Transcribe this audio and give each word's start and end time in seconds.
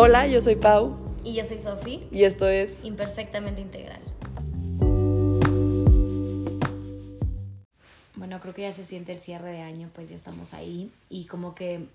Hola, 0.00 0.28
yo 0.28 0.40
soy 0.40 0.54
Pau. 0.54 0.96
Y 1.24 1.34
yo 1.34 1.44
soy 1.44 1.58
Sofi. 1.58 2.06
Y 2.12 2.22
esto 2.22 2.46
es 2.46 2.84
Imperfectamente 2.84 3.60
Integral. 3.60 4.00
Bueno, 8.14 8.38
creo 8.38 8.54
que 8.54 8.62
ya 8.62 8.72
se 8.72 8.84
siente 8.84 9.10
el 9.10 9.18
cierre 9.18 9.50
de 9.50 9.62
año, 9.62 9.90
pues 9.92 10.08
ya 10.08 10.14
estamos 10.14 10.54
ahí. 10.54 10.92
Y 11.08 11.24
como 11.24 11.56
que 11.56 11.88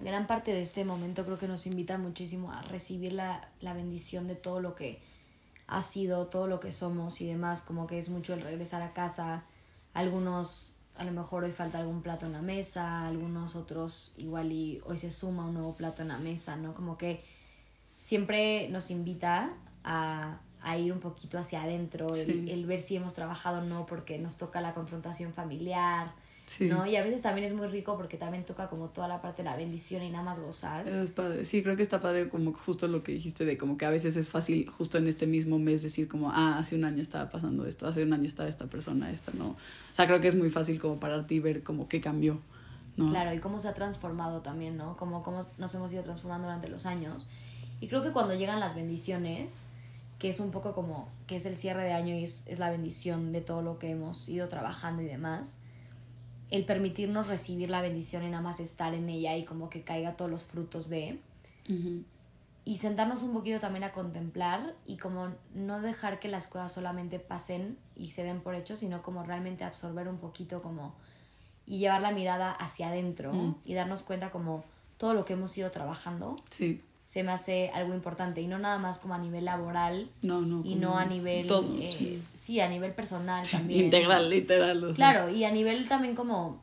gran 0.00 0.26
parte 0.26 0.52
de 0.52 0.60
este 0.60 0.84
momento 0.84 1.24
creo 1.24 1.38
que 1.38 1.46
nos 1.46 1.68
invita 1.68 1.98
muchísimo 1.98 2.50
a 2.50 2.62
recibir 2.62 3.12
la, 3.12 3.48
la 3.60 3.74
bendición 3.74 4.26
de 4.26 4.34
todo 4.34 4.60
lo 4.60 4.74
que 4.74 4.98
ha 5.68 5.82
sido, 5.82 6.26
todo 6.26 6.48
lo 6.48 6.58
que 6.58 6.72
somos 6.72 7.20
y 7.20 7.28
demás. 7.28 7.62
Como 7.62 7.86
que 7.86 8.00
es 8.00 8.08
mucho 8.08 8.34
el 8.34 8.40
regresar 8.40 8.82
a 8.82 8.92
casa. 8.92 9.44
Algunos 9.94 10.74
a 10.96 11.04
lo 11.04 11.12
mejor 11.12 11.44
hoy 11.44 11.52
falta 11.52 11.78
algún 11.78 12.02
plato 12.02 12.26
en 12.26 12.32
la 12.32 12.42
mesa, 12.42 13.06
algunos 13.06 13.56
otros 13.56 14.12
igual 14.16 14.52
y 14.52 14.80
hoy 14.84 14.98
se 14.98 15.10
suma 15.10 15.46
un 15.46 15.54
nuevo 15.54 15.74
plato 15.74 16.02
en 16.02 16.08
la 16.08 16.18
mesa, 16.18 16.56
¿no? 16.56 16.74
Como 16.74 16.98
que 16.98 17.24
siempre 17.96 18.68
nos 18.68 18.90
invita 18.90 19.50
a, 19.84 20.38
a 20.62 20.76
ir 20.76 20.92
un 20.92 21.00
poquito 21.00 21.38
hacia 21.38 21.62
adentro, 21.62 22.12
el, 22.14 22.48
el, 22.48 22.66
ver 22.66 22.80
si 22.80 22.96
hemos 22.96 23.14
trabajado 23.14 23.58
o 23.58 23.62
no, 23.62 23.86
porque 23.86 24.18
nos 24.18 24.36
toca 24.36 24.60
la 24.60 24.74
confrontación 24.74 25.32
familiar, 25.32 26.12
¿no? 26.58 26.86
Y 26.86 26.96
a 26.96 27.04
veces 27.04 27.22
también 27.22 27.46
es 27.46 27.54
muy 27.54 27.66
rico 27.68 27.96
porque 27.96 28.16
también 28.16 28.44
toca 28.44 28.68
como 28.68 28.88
toda 28.88 29.08
la 29.08 29.20
parte 29.20 29.42
de 29.42 29.50
la 29.50 29.56
bendición 29.56 30.02
y 30.02 30.10
nada 30.10 30.24
más 30.24 30.40
gozar. 30.40 30.88
Es 30.88 31.10
padre, 31.10 31.44
sí, 31.44 31.62
creo 31.62 31.76
que 31.76 31.82
está 31.82 32.00
padre 32.00 32.28
como 32.28 32.52
justo 32.52 32.88
lo 32.88 33.02
que 33.02 33.12
dijiste 33.12 33.44
de 33.44 33.56
como 33.56 33.76
que 33.76 33.86
a 33.86 33.90
veces 33.90 34.16
es 34.16 34.28
fácil 34.28 34.68
justo 34.68 34.98
en 34.98 35.06
este 35.06 35.26
mismo 35.26 35.58
mes 35.58 35.82
decir 35.82 36.08
como, 36.08 36.30
ah, 36.30 36.58
hace 36.58 36.74
un 36.74 36.84
año 36.84 37.02
estaba 37.02 37.30
pasando 37.30 37.66
esto, 37.66 37.86
hace 37.86 38.02
un 38.02 38.12
año 38.12 38.26
estaba 38.26 38.48
esta 38.48 38.66
persona, 38.66 39.10
esta, 39.10 39.32
¿no? 39.32 39.50
O 39.50 39.94
sea, 39.94 40.06
creo 40.06 40.20
que 40.20 40.28
es 40.28 40.34
muy 40.34 40.50
fácil 40.50 40.80
como 40.80 40.98
pararte 40.98 41.34
y 41.34 41.40
ver 41.40 41.62
como 41.62 41.88
qué 41.88 42.00
cambió, 42.00 42.40
¿no? 42.96 43.10
Claro, 43.10 43.32
y 43.32 43.38
cómo 43.38 43.60
se 43.60 43.68
ha 43.68 43.74
transformado 43.74 44.40
también, 44.40 44.76
¿no? 44.76 44.96
Como 44.96 45.22
cómo 45.22 45.46
nos 45.58 45.74
hemos 45.74 45.92
ido 45.92 46.02
transformando 46.02 46.48
durante 46.48 46.68
los 46.68 46.86
años. 46.86 47.28
Y 47.80 47.88
creo 47.88 48.02
que 48.02 48.12
cuando 48.12 48.34
llegan 48.34 48.60
las 48.60 48.74
bendiciones, 48.74 49.62
que 50.18 50.28
es 50.28 50.40
un 50.40 50.50
poco 50.50 50.74
como, 50.74 51.08
que 51.26 51.36
es 51.36 51.46
el 51.46 51.56
cierre 51.56 51.84
de 51.84 51.92
año 51.92 52.14
y 52.14 52.24
es, 52.24 52.42
es 52.46 52.58
la 52.58 52.70
bendición 52.70 53.32
de 53.32 53.40
todo 53.40 53.62
lo 53.62 53.78
que 53.78 53.90
hemos 53.90 54.28
ido 54.28 54.48
trabajando 54.48 55.00
y 55.02 55.06
demás, 55.06 55.56
el 56.50 56.64
permitirnos 56.64 57.28
recibir 57.28 57.70
la 57.70 57.80
bendición 57.80 58.24
y 58.24 58.30
nada 58.30 58.42
más 58.42 58.60
estar 58.60 58.94
en 58.94 59.08
ella 59.08 59.36
y 59.36 59.44
como 59.44 59.70
que 59.70 59.82
caiga 59.82 60.16
todos 60.16 60.30
los 60.30 60.44
frutos 60.44 60.88
de. 60.88 61.20
Y 62.64 62.78
sentarnos 62.78 63.22
un 63.22 63.32
poquito 63.32 63.60
también 63.60 63.84
a 63.84 63.92
contemplar 63.92 64.74
y 64.86 64.96
como 64.96 65.32
no 65.54 65.80
dejar 65.80 66.18
que 66.18 66.28
las 66.28 66.48
cosas 66.48 66.72
solamente 66.72 67.20
pasen 67.20 67.78
y 67.94 68.10
se 68.10 68.24
den 68.24 68.40
por 68.40 68.54
hecho, 68.54 68.74
sino 68.74 69.02
como 69.02 69.22
realmente 69.22 69.64
absorber 69.64 70.08
un 70.08 70.18
poquito 70.18 70.62
como 70.62 70.94
y 71.64 71.78
llevar 71.78 72.02
la 72.02 72.10
mirada 72.10 72.50
hacia 72.50 72.88
adentro 72.88 73.56
y 73.64 73.74
darnos 73.74 74.02
cuenta 74.02 74.30
como 74.30 74.64
todo 74.98 75.14
lo 75.14 75.24
que 75.24 75.34
hemos 75.34 75.56
ido 75.56 75.70
trabajando. 75.70 76.36
Sí 76.50 76.82
se 77.10 77.24
me 77.24 77.32
hace 77.32 77.70
algo 77.74 77.92
importante 77.92 78.40
y 78.40 78.46
no 78.46 78.60
nada 78.60 78.78
más 78.78 79.00
como 79.00 79.14
a 79.14 79.18
nivel 79.18 79.44
laboral 79.44 80.08
no, 80.22 80.42
no, 80.42 80.62
y 80.64 80.76
no 80.76 80.96
a 80.96 81.06
nivel 81.06 81.48
todo, 81.48 81.66
eh, 81.80 82.20
sí. 82.34 82.60
a 82.60 82.68
nivel 82.68 82.92
personal 82.92 83.44
también 83.50 83.86
integral 83.86 84.30
literal 84.30 84.92
claro 84.94 85.28
y 85.28 85.42
a 85.42 85.50
nivel 85.50 85.88
también 85.88 86.14
como 86.14 86.62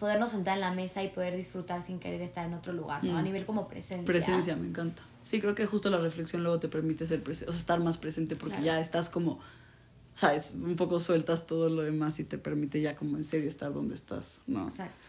podernos 0.00 0.32
sentar 0.32 0.56
en 0.56 0.62
la 0.62 0.72
mesa 0.72 1.04
y 1.04 1.10
poder 1.10 1.36
disfrutar 1.36 1.80
sin 1.84 2.00
querer 2.00 2.20
estar 2.22 2.44
en 2.44 2.54
otro 2.54 2.72
lugar 2.72 3.04
no 3.04 3.16
a 3.16 3.22
nivel 3.22 3.46
como 3.46 3.68
presencia. 3.68 4.04
Presencia 4.04 4.56
me 4.56 4.66
encanta. 4.66 5.00
Sí 5.22 5.40
creo 5.40 5.54
que 5.54 5.66
justo 5.66 5.90
la 5.90 5.98
reflexión 5.98 6.42
luego 6.42 6.58
te 6.58 6.66
permite 6.66 7.06
ser 7.06 7.22
presente 7.22 7.50
o 7.50 7.52
sea, 7.52 7.60
estar 7.60 7.78
más 7.78 7.98
presente 7.98 8.34
porque 8.34 8.60
ya 8.62 8.80
estás 8.80 9.08
como 9.08 9.38
sabes 10.16 10.56
un 10.60 10.74
poco 10.74 10.98
sueltas 10.98 11.46
todo 11.46 11.68
lo 11.68 11.82
demás 11.82 12.18
y 12.18 12.24
te 12.24 12.36
permite 12.36 12.80
ya 12.80 12.96
como 12.96 13.16
en 13.16 13.22
serio 13.22 13.48
estar 13.48 13.72
donde 13.72 13.94
estás 13.94 14.40
no 14.48 14.68
exacto 14.68 15.06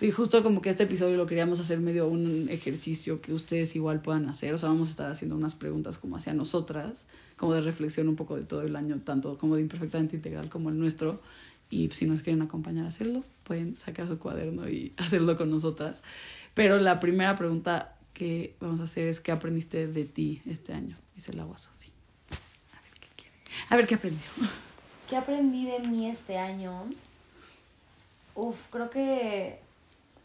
y 0.00 0.10
justo 0.10 0.42
como 0.42 0.62
que 0.62 0.70
este 0.70 0.82
episodio 0.82 1.16
lo 1.16 1.26
queríamos 1.26 1.60
hacer 1.60 1.78
medio 1.78 2.08
un 2.08 2.48
ejercicio 2.50 3.20
que 3.20 3.32
ustedes 3.32 3.76
igual 3.76 4.02
puedan 4.02 4.28
hacer. 4.28 4.52
O 4.52 4.58
sea, 4.58 4.68
vamos 4.68 4.88
a 4.88 4.90
estar 4.90 5.10
haciendo 5.10 5.36
unas 5.36 5.54
preguntas 5.54 5.98
como 5.98 6.16
hacia 6.16 6.34
nosotras, 6.34 7.06
como 7.36 7.54
de 7.54 7.60
reflexión 7.60 8.08
un 8.08 8.16
poco 8.16 8.36
de 8.36 8.42
todo 8.42 8.62
el 8.62 8.74
año, 8.74 9.00
tanto 9.04 9.38
como 9.38 9.54
de 9.54 9.62
imperfectamente 9.62 10.16
integral 10.16 10.48
como 10.48 10.70
el 10.70 10.78
nuestro. 10.78 11.20
Y 11.70 11.88
si 11.90 12.06
nos 12.06 12.22
quieren 12.22 12.42
acompañar 12.42 12.86
a 12.86 12.88
hacerlo, 12.88 13.24
pueden 13.44 13.76
sacar 13.76 14.08
su 14.08 14.18
cuaderno 14.18 14.68
y 14.68 14.92
hacerlo 14.96 15.36
con 15.36 15.50
nosotras. 15.50 16.02
Pero 16.54 16.78
la 16.78 16.98
primera 16.98 17.36
pregunta 17.36 17.96
que 18.12 18.56
vamos 18.60 18.80
a 18.80 18.84
hacer 18.84 19.06
es 19.06 19.20
¿qué 19.20 19.30
aprendiste 19.30 19.86
de 19.86 20.04
ti 20.04 20.42
este 20.46 20.72
año? 20.74 20.96
El 21.28 21.38
agua 21.38 21.56
Sofi. 21.56 21.92
A 22.72 22.82
ver 22.82 22.92
qué 22.98 23.08
quiere. 23.14 23.36
A 23.68 23.76
ver 23.76 23.86
qué 23.86 23.94
aprendió. 23.94 24.26
¿Qué 25.08 25.16
aprendí 25.16 25.66
de 25.66 25.78
mí 25.78 26.10
este 26.10 26.36
año? 26.36 26.86
Uf, 28.34 28.56
creo 28.70 28.90
que 28.90 29.61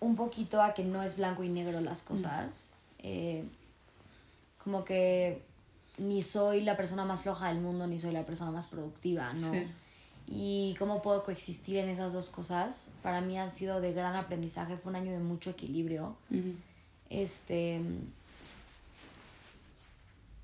un 0.07 0.15
poquito 0.15 0.61
a 0.61 0.73
que 0.73 0.83
no 0.83 1.03
es 1.03 1.17
blanco 1.17 1.43
y 1.43 1.49
negro 1.49 1.79
las 1.81 2.01
cosas. 2.01 2.73
Eh, 2.99 3.43
como 4.63 4.83
que 4.83 5.43
ni 5.97 6.21
soy 6.21 6.61
la 6.61 6.77
persona 6.77 7.05
más 7.05 7.21
floja 7.21 7.49
del 7.49 7.59
mundo, 7.59 7.85
ni 7.87 7.99
soy 7.99 8.11
la 8.11 8.25
persona 8.25 8.51
más 8.51 8.65
productiva, 8.67 9.31
¿no? 9.33 9.51
Y 10.29 10.75
cómo 10.79 11.01
puedo 11.01 11.23
coexistir 11.23 11.77
en 11.77 11.89
esas 11.89 12.11
dos 12.11 12.29
cosas, 12.29 12.89
para 13.01 13.21
mí 13.21 13.37
ha 13.39 13.49
sido 13.51 13.79
de 13.79 13.93
gran 13.93 14.15
aprendizaje, 14.15 14.77
fue 14.77 14.89
un 14.89 14.95
año 14.97 15.11
de 15.11 15.19
mucho 15.19 15.51
equilibrio. 15.51 16.15
Este. 17.09 17.81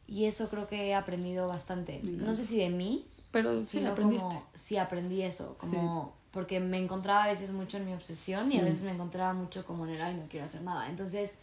Y 0.08 0.26
eso 0.26 0.50
creo 0.50 0.68
que 0.68 0.90
he 0.90 0.96
aprendido 0.96 1.48
bastante. 1.48 2.02
No 2.04 2.36
sé 2.36 2.46
si 2.46 2.58
de 2.58 2.70
mí, 2.70 3.06
pero 3.32 3.62
sí 3.62 3.86
aprendiste. 3.86 4.36
sí 4.54 4.78
aprendí 4.78 5.22
eso, 5.22 5.56
como 5.58 6.14
porque 6.34 6.60
me 6.60 6.80
encontraba 6.80 7.26
a 7.26 7.28
veces 7.28 7.52
mucho 7.52 7.78
en 7.78 7.86
mi 7.86 7.94
obsesión 7.94 8.52
y 8.52 8.58
a 8.58 8.64
veces 8.64 8.82
me 8.82 8.92
encontraba 8.92 9.34
mucho 9.34 9.64
como 9.66 9.86
en 9.86 9.94
el, 9.94 10.02
ay, 10.02 10.16
no 10.16 10.26
quiero 10.28 10.48
hacer 10.48 10.64
nada. 10.64 10.90
Entonces, 10.90 11.38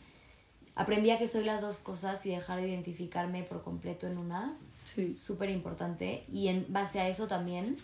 aprendí 0.74 1.12
a 1.12 1.18
que 1.18 1.28
soy 1.28 1.44
las 1.44 1.62
dos 1.62 1.76
cosas 1.76 2.26
y 2.26 2.30
dejar 2.30 2.60
de 2.60 2.68
identificarme 2.68 3.44
por 3.44 3.62
completo 3.62 4.08
en 4.08 4.18
una. 4.18 4.56
Sí. 4.82 5.16
Súper 5.16 5.48
importante. 5.48 6.24
Y 6.28 6.48
en 6.48 6.66
base 6.68 6.98
a 6.98 7.08
eso 7.08 7.28
también, 7.28 7.76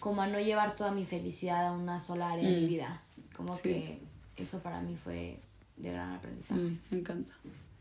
como 0.00 0.22
a 0.22 0.26
no 0.26 0.40
llevar 0.40 0.74
toda 0.74 0.90
mi 0.90 1.04
felicidad 1.04 1.68
a 1.68 1.72
una 1.72 2.00
sola 2.00 2.32
área 2.32 2.50
de 2.50 2.56
mi 2.56 2.66
mm. 2.66 2.68
vida. 2.68 3.02
Como 3.36 3.56
que 3.60 4.00
eso 4.36 4.58
para 4.58 4.80
mí 4.80 4.96
fue 4.96 5.38
de 5.76 5.92
gran 5.92 6.14
aprendizaje. 6.14 6.60
Mm, 6.60 6.78
me 6.90 6.98
encanta. 6.98 7.32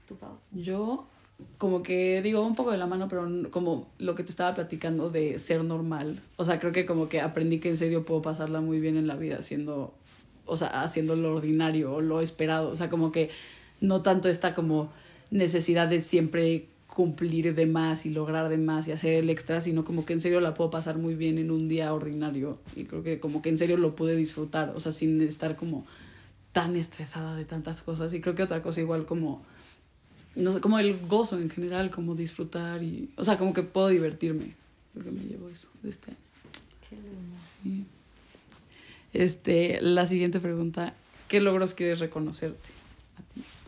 ¿Tú, 0.08 0.16
Pau? 0.16 0.38
Yo 0.52 1.08
como 1.58 1.84
que 1.84 2.22
digo 2.22 2.46
un 2.46 2.56
poco 2.56 2.72
de 2.72 2.78
la 2.78 2.88
mano, 2.88 3.08
pero 3.08 3.28
como 3.52 3.88
lo 3.98 4.16
que 4.16 4.24
te 4.24 4.32
estaba 4.32 4.54
platicando 4.54 5.10
de 5.10 5.40
ser 5.40 5.64
normal. 5.64 6.22
O 6.36 6.46
sea, 6.46 6.60
creo 6.60 6.72
que 6.72 6.86
como 6.86 7.10
que 7.10 7.22
aprendí 7.22 7.60
que 7.60 7.70
en 7.70 7.78
serio 7.78 8.06
puedo 8.06 8.22
pasarla 8.22 8.62
muy 8.62 8.80
bien 8.80 8.98
en 8.98 9.08
la 9.08 9.16
vida 9.16 9.38
haciendo, 9.38 9.94
o 10.46 10.58
sea, 10.58 10.82
haciendo 10.82 11.16
lo 11.16 11.36
ordinario 11.36 11.94
o 11.94 12.02
lo 12.02 12.22
esperado. 12.22 12.70
O 12.70 12.76
sea, 12.76 12.90
como 12.90 13.12
que 13.12 13.30
no 13.82 14.02
tanto 14.02 14.30
esta 14.30 14.54
como 14.54 14.92
necesidad 15.32 15.88
de 15.88 16.02
siempre 16.02 16.68
cumplir 16.88 17.56
de 17.56 17.66
más 17.66 18.06
y 18.06 18.12
lograr 18.12 18.50
de 18.50 18.58
más 18.58 18.88
y 18.88 18.92
hacer 18.92 19.16
el 19.16 19.30
extra, 19.32 19.62
sino 19.62 19.84
como 19.84 20.06
que 20.06 20.14
en 20.14 20.20
serio 20.20 20.40
la 20.40 20.54
puedo 20.54 20.70
pasar 20.70 20.98
muy 20.98 21.16
bien 21.16 21.40
en 21.40 21.50
un 21.50 21.68
día 21.68 21.92
ordinario 21.92 22.60
y 22.76 22.84
creo 22.84 23.02
que 23.02 23.20
como 23.20 23.42
que 23.42 23.50
en 23.50 23.58
serio 23.58 23.78
lo 23.78 23.96
pude 23.96 24.16
disfrutar, 24.16 24.74
o 24.76 24.80
sea, 24.80 24.92
sin 24.92 25.20
estar 25.22 25.56
como 25.56 25.88
tan 26.52 26.76
estresada 26.76 27.36
de 27.36 27.46
tantas 27.46 27.82
cosas 27.82 28.14
y 28.14 28.22
creo 28.22 28.36
que 28.36 28.44
otra 28.44 28.62
cosa 28.62 28.80
igual 28.80 29.08
como 29.08 29.44
no 30.36 30.54
sé, 30.54 30.62
como 30.62 30.80
el 30.80 31.00
gozo 31.08 31.40
en 31.40 31.50
general, 31.50 31.92
como 31.92 32.16
disfrutar 32.16 32.82
y, 32.82 33.10
o 33.18 33.24
sea, 33.24 33.38
como 33.38 33.54
que 33.54 33.64
puedo 33.64 33.90
divertirme. 33.90 34.56
Creo 34.94 35.06
que 35.06 35.12
me 35.12 35.24
llevo 35.24 35.50
eso 35.50 35.70
de 35.82 35.90
este 35.90 36.12
año. 36.12 36.20
Qué 36.90 36.96
lindo. 36.96 37.38
Sí. 37.62 37.86
Este, 39.14 39.80
la 39.82 40.08
siguiente 40.08 40.40
pregunta, 40.40 40.94
¿qué 41.28 41.40
logros 41.40 41.74
quieres 41.74 42.00
reconocerte 42.00 42.70
a 43.18 43.22
ti 43.34 43.40
mismo? 43.42 43.64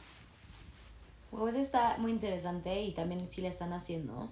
Pues 1.32 1.56
está 1.56 1.98
muy 2.00 2.12
interesante 2.12 2.82
y 2.82 2.94
también 2.94 3.28
sí 3.30 3.42
la 3.42 3.50
están 3.50 3.74
haciendo. 3.74 4.30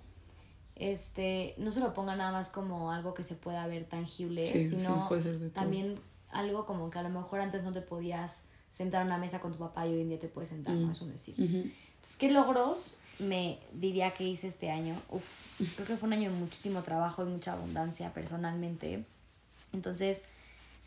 Este, 0.75 1.53
no 1.57 1.71
se 1.71 1.81
lo 1.81 1.93
ponga 1.93 2.15
nada 2.15 2.31
más 2.31 2.49
como 2.49 2.91
algo 2.91 3.13
que 3.13 3.23
se 3.23 3.35
pueda 3.35 3.67
ver 3.67 3.85
tangible, 3.85 4.47
sino 4.47 5.07
también 5.53 5.99
algo 6.31 6.65
como 6.65 6.89
que 6.89 6.97
a 6.97 7.03
lo 7.03 7.09
mejor 7.09 7.41
antes 7.41 7.63
no 7.63 7.71
te 7.71 7.81
podías 7.81 8.45
sentar 8.73 9.03
a 9.03 9.05
una 9.05 9.17
mesa 9.17 9.39
con 9.39 9.53
tu 9.53 9.59
papá 9.59 9.87
y 9.87 9.93
hoy 9.93 10.01
en 10.01 10.09
día 10.09 10.19
te 10.19 10.27
puedes 10.27 10.49
sentar, 10.49 10.73
no 10.73 10.91
es 10.91 11.01
un 11.01 11.11
decir. 11.11 11.35
¿qué 12.17 12.31
logros 12.31 12.97
me 13.19 13.59
diría 13.71 14.11
que 14.13 14.27
hice 14.27 14.47
este 14.47 14.71
año? 14.71 14.95
Uf, 15.09 15.23
creo 15.75 15.87
que 15.87 15.95
fue 15.95 16.07
un 16.07 16.13
año 16.13 16.31
de 16.31 16.35
muchísimo 16.35 16.81
trabajo 16.81 17.23
y 17.23 17.29
mucha 17.29 17.53
abundancia 17.53 18.11
personalmente. 18.13 19.05
Entonces, 19.71 20.23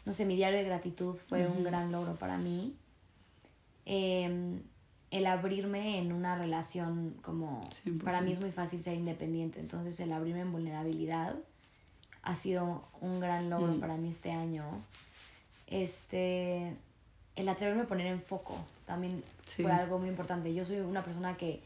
no 0.04 0.12
sé, 0.12 0.26
mi 0.26 0.34
diario 0.34 0.58
de 0.58 0.64
gratitud 0.64 1.16
fue 1.28 1.46
un 1.46 1.62
gran 1.62 1.92
logro 1.92 2.16
para 2.16 2.36
mí. 2.38 2.74
Em, 3.84 4.60
el 5.12 5.26
abrirme 5.26 5.98
en 5.98 6.12
una 6.12 6.36
relación 6.36 7.14
como 7.22 7.70
para 8.04 8.20
mí 8.20 8.32
es 8.32 8.40
muy 8.40 8.50
fácil 8.50 8.82
ser 8.82 8.94
independiente, 8.94 9.60
entonces 9.60 9.98
el 10.00 10.12
abrirme 10.12 10.40
en 10.40 10.50
vulnerabilidad 10.50 11.36
ha 12.22 12.34
sido 12.34 12.88
un 13.00 13.20
gran 13.20 13.48
logro 13.48 13.74
mm. 13.74 13.80
para 13.80 13.96
mí 13.96 14.08
este 14.08 14.32
año. 14.32 14.64
Este, 15.68 16.76
el 17.36 17.48
atreverme 17.48 17.82
a 17.82 17.86
poner 17.86 18.06
en 18.06 18.22
foco 18.22 18.56
también 18.86 19.22
fue 19.44 19.70
algo 19.70 19.98
muy 19.98 20.08
importante. 20.08 20.52
Yo 20.54 20.64
soy 20.64 20.80
una 20.80 21.04
persona 21.04 21.36
que 21.36 21.60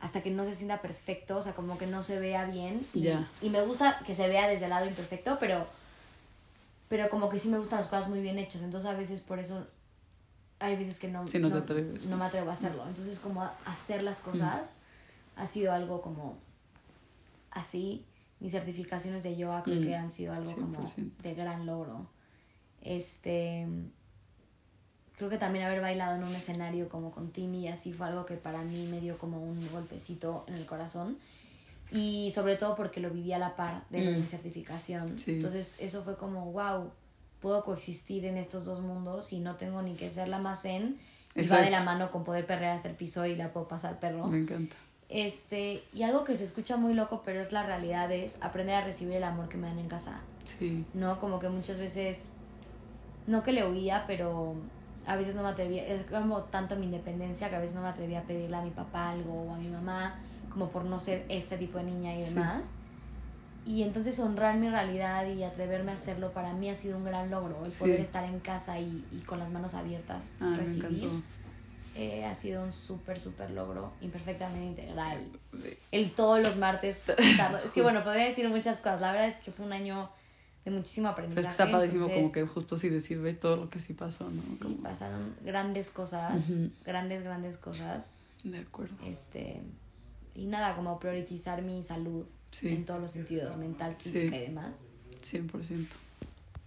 hasta 0.00 0.22
que 0.22 0.30
no 0.30 0.44
se 0.44 0.54
sienta 0.54 0.80
perfecto, 0.82 1.38
o 1.38 1.42
sea, 1.42 1.52
como 1.54 1.78
que 1.78 1.86
no 1.86 2.02
se 2.02 2.18
vea 2.20 2.44
bien. 2.44 2.86
Y, 2.94 3.08
y 3.42 3.50
me 3.50 3.62
gusta 3.62 4.00
que 4.06 4.14
se 4.14 4.28
vea 4.28 4.48
desde 4.48 4.64
el 4.64 4.70
lado 4.70 4.86
imperfecto, 4.86 5.38
pero, 5.40 5.66
pero 6.88 7.08
como 7.08 7.28
que 7.28 7.38
sí 7.38 7.48
me 7.48 7.58
gustan 7.58 7.80
las 7.80 7.88
cosas 7.88 8.08
muy 8.08 8.20
bien 8.20 8.38
hechas. 8.38 8.62
Entonces 8.62 8.88
a 8.90 8.94
veces 8.94 9.20
por 9.20 9.38
eso 9.38 9.66
hay 10.58 10.76
veces 10.76 10.98
que 10.98 11.08
no, 11.08 11.24
no, 11.24 12.16
me 12.16 12.24
atrevo 12.24 12.50
a 12.50 12.54
hacerlo. 12.54 12.86
Entonces, 12.86 13.18
como 13.18 13.48
hacer 13.64 14.02
las 14.02 14.20
cosas 14.20 14.70
ha 15.36 15.46
sido 15.46 15.72
algo 15.72 16.00
como 16.00 16.38
así. 17.50 18.04
Mis 18.38 18.52
certificaciones 18.52 19.22
de 19.22 19.34
yoga 19.36 19.62
creo 19.62 19.80
que 19.80 19.96
han 19.96 20.10
sido 20.10 20.34
algo 20.34 20.54
como 20.54 20.84
de 21.22 21.34
gran 21.34 21.64
logro. 21.64 22.06
Este 22.82 23.66
creo 25.16 25.30
que 25.30 25.38
también 25.38 25.64
haber 25.64 25.80
bailado 25.80 26.16
en 26.16 26.24
un 26.24 26.34
escenario 26.34 26.88
como 26.88 27.10
con 27.10 27.30
Tini 27.30 27.68
así 27.68 27.92
fue 27.92 28.06
algo 28.06 28.26
que 28.26 28.34
para 28.34 28.62
mí 28.62 28.86
me 28.86 29.00
dio 29.00 29.18
como 29.18 29.42
un 29.42 29.58
golpecito 29.72 30.44
en 30.48 30.54
el 30.54 30.66
corazón 30.66 31.16
y 31.90 32.32
sobre 32.34 32.56
todo 32.56 32.76
porque 32.76 33.00
lo 33.00 33.10
viví 33.10 33.32
a 33.32 33.38
la 33.38 33.56
par 33.56 33.84
de 33.90 34.00
mi 34.00 34.20
mm. 34.20 34.26
certificación. 34.26 35.16
Entonces 35.26 35.76
eso 35.78 36.02
fue 36.02 36.16
como, 36.16 36.52
wow, 36.52 36.90
puedo 37.40 37.64
coexistir 37.64 38.24
en 38.24 38.36
estos 38.36 38.64
dos 38.64 38.80
mundos 38.80 39.32
y 39.32 39.40
no 39.40 39.56
tengo 39.56 39.82
ni 39.82 39.94
que 39.94 40.10
ser 40.10 40.28
la 40.28 40.38
más 40.38 40.62
zen 40.62 40.98
y 41.34 41.46
va 41.46 41.60
de 41.60 41.70
la 41.70 41.84
mano 41.84 42.10
con 42.10 42.24
poder 42.24 42.46
perrear 42.46 42.76
hasta 42.76 42.88
el 42.88 42.96
piso 42.96 43.24
y 43.26 43.36
la 43.36 43.52
puedo 43.52 43.68
pasar 43.68 44.00
perro. 44.00 44.26
Me 44.26 44.38
encanta. 44.38 44.76
Este, 45.08 45.84
y 45.94 46.02
algo 46.02 46.24
que 46.24 46.36
se 46.36 46.44
escucha 46.44 46.76
muy 46.76 46.94
loco, 46.94 47.22
pero 47.24 47.40
es 47.40 47.52
la 47.52 47.64
realidad, 47.64 48.10
es 48.10 48.36
aprender 48.40 48.74
a 48.74 48.84
recibir 48.84 49.14
el 49.14 49.24
amor 49.24 49.48
que 49.48 49.56
me 49.56 49.68
dan 49.68 49.78
en 49.78 49.88
casa. 49.88 50.20
Sí. 50.44 50.84
¿No? 50.94 51.20
Como 51.20 51.38
que 51.38 51.48
muchas 51.48 51.78
veces, 51.78 52.30
no 53.28 53.44
que 53.44 53.52
le 53.52 53.68
huía, 53.68 54.04
pero 54.08 54.56
a 55.06 55.16
veces 55.16 55.34
no 55.36 55.42
me 55.42 55.48
atrevía, 55.48 55.86
es 55.86 56.02
como 56.02 56.42
tanto 56.44 56.76
mi 56.76 56.86
independencia 56.86 57.48
que 57.48 57.56
a 57.56 57.60
veces 57.60 57.76
no 57.76 57.82
me 57.82 57.88
atrevía 57.88 58.20
a 58.20 58.22
pedirle 58.22 58.56
a 58.56 58.62
mi 58.62 58.70
papá 58.70 59.10
algo 59.10 59.32
o 59.44 59.54
a 59.54 59.56
mi 59.56 59.68
mamá, 59.68 60.18
como 60.50 60.70
por 60.70 60.84
no 60.84 60.98
ser 60.98 61.24
este 61.28 61.56
tipo 61.56 61.78
de 61.78 61.84
niña 61.84 62.14
y 62.14 62.22
demás. 62.22 62.72
Y 63.64 63.82
entonces 63.82 64.18
honrar 64.20 64.56
mi 64.56 64.68
realidad 64.68 65.26
y 65.26 65.42
atreverme 65.42 65.92
a 65.92 65.94
hacerlo 65.94 66.32
para 66.32 66.52
mí 66.52 66.70
ha 66.70 66.76
sido 66.76 66.96
un 66.96 67.04
gran 67.04 67.30
logro, 67.30 67.64
el 67.64 67.72
poder 67.72 68.00
estar 68.00 68.24
en 68.24 68.38
casa 68.40 68.78
y, 68.78 69.04
y, 69.10 69.20
con 69.20 69.38
las 69.38 69.50
manos 69.50 69.74
abiertas, 69.74 70.34
ah, 70.40 70.54
recibir. 70.56 71.10
Eh, 71.96 72.24
ha 72.26 72.34
sido 72.34 72.62
un 72.62 72.72
súper, 72.72 73.18
súper 73.18 73.50
logro, 73.50 73.92
imperfectamente 74.02 74.82
integral. 74.82 75.26
El 75.90 76.12
todos 76.12 76.40
los 76.40 76.56
martes. 76.56 77.08
es 77.64 77.72
que 77.72 77.82
bueno, 77.82 78.04
podría 78.04 78.26
decir 78.26 78.48
muchas 78.48 78.76
cosas. 78.78 79.00
La 79.00 79.12
verdad 79.12 79.28
es 79.28 79.36
que 79.36 79.50
fue 79.50 79.64
un 79.64 79.72
año 79.72 80.10
de 80.66 80.72
muchísimo 80.72 81.08
aprendizaje. 81.08 81.42
Pero 81.42 81.48
es 81.48 81.56
que 81.56 81.62
está 81.62 81.72
padrísimo 81.72 82.08
como 82.08 82.32
que 82.32 82.44
justo 82.44 82.76
sí 82.76 82.88
decir 82.88 83.38
todo 83.40 83.56
lo 83.56 83.70
que 83.70 83.78
sí 83.78 83.94
pasó, 83.94 84.28
¿no? 84.28 84.42
Sí, 84.42 84.80
pasaron 84.82 85.36
grandes 85.44 85.90
cosas, 85.90 86.42
grandes, 86.84 87.22
grandes 87.22 87.56
cosas. 87.56 88.06
De 88.42 88.58
acuerdo. 88.58 88.96
Este, 89.04 89.62
y 90.34 90.46
nada, 90.46 90.74
como 90.74 90.98
priorizar 90.98 91.62
mi 91.62 91.84
salud 91.84 92.26
en 92.62 92.84
todos 92.84 93.00
los 93.00 93.12
sentidos, 93.12 93.56
mental, 93.56 93.94
física 93.96 94.36
y 94.36 94.40
demás. 94.40 94.72
100%. 95.22 95.86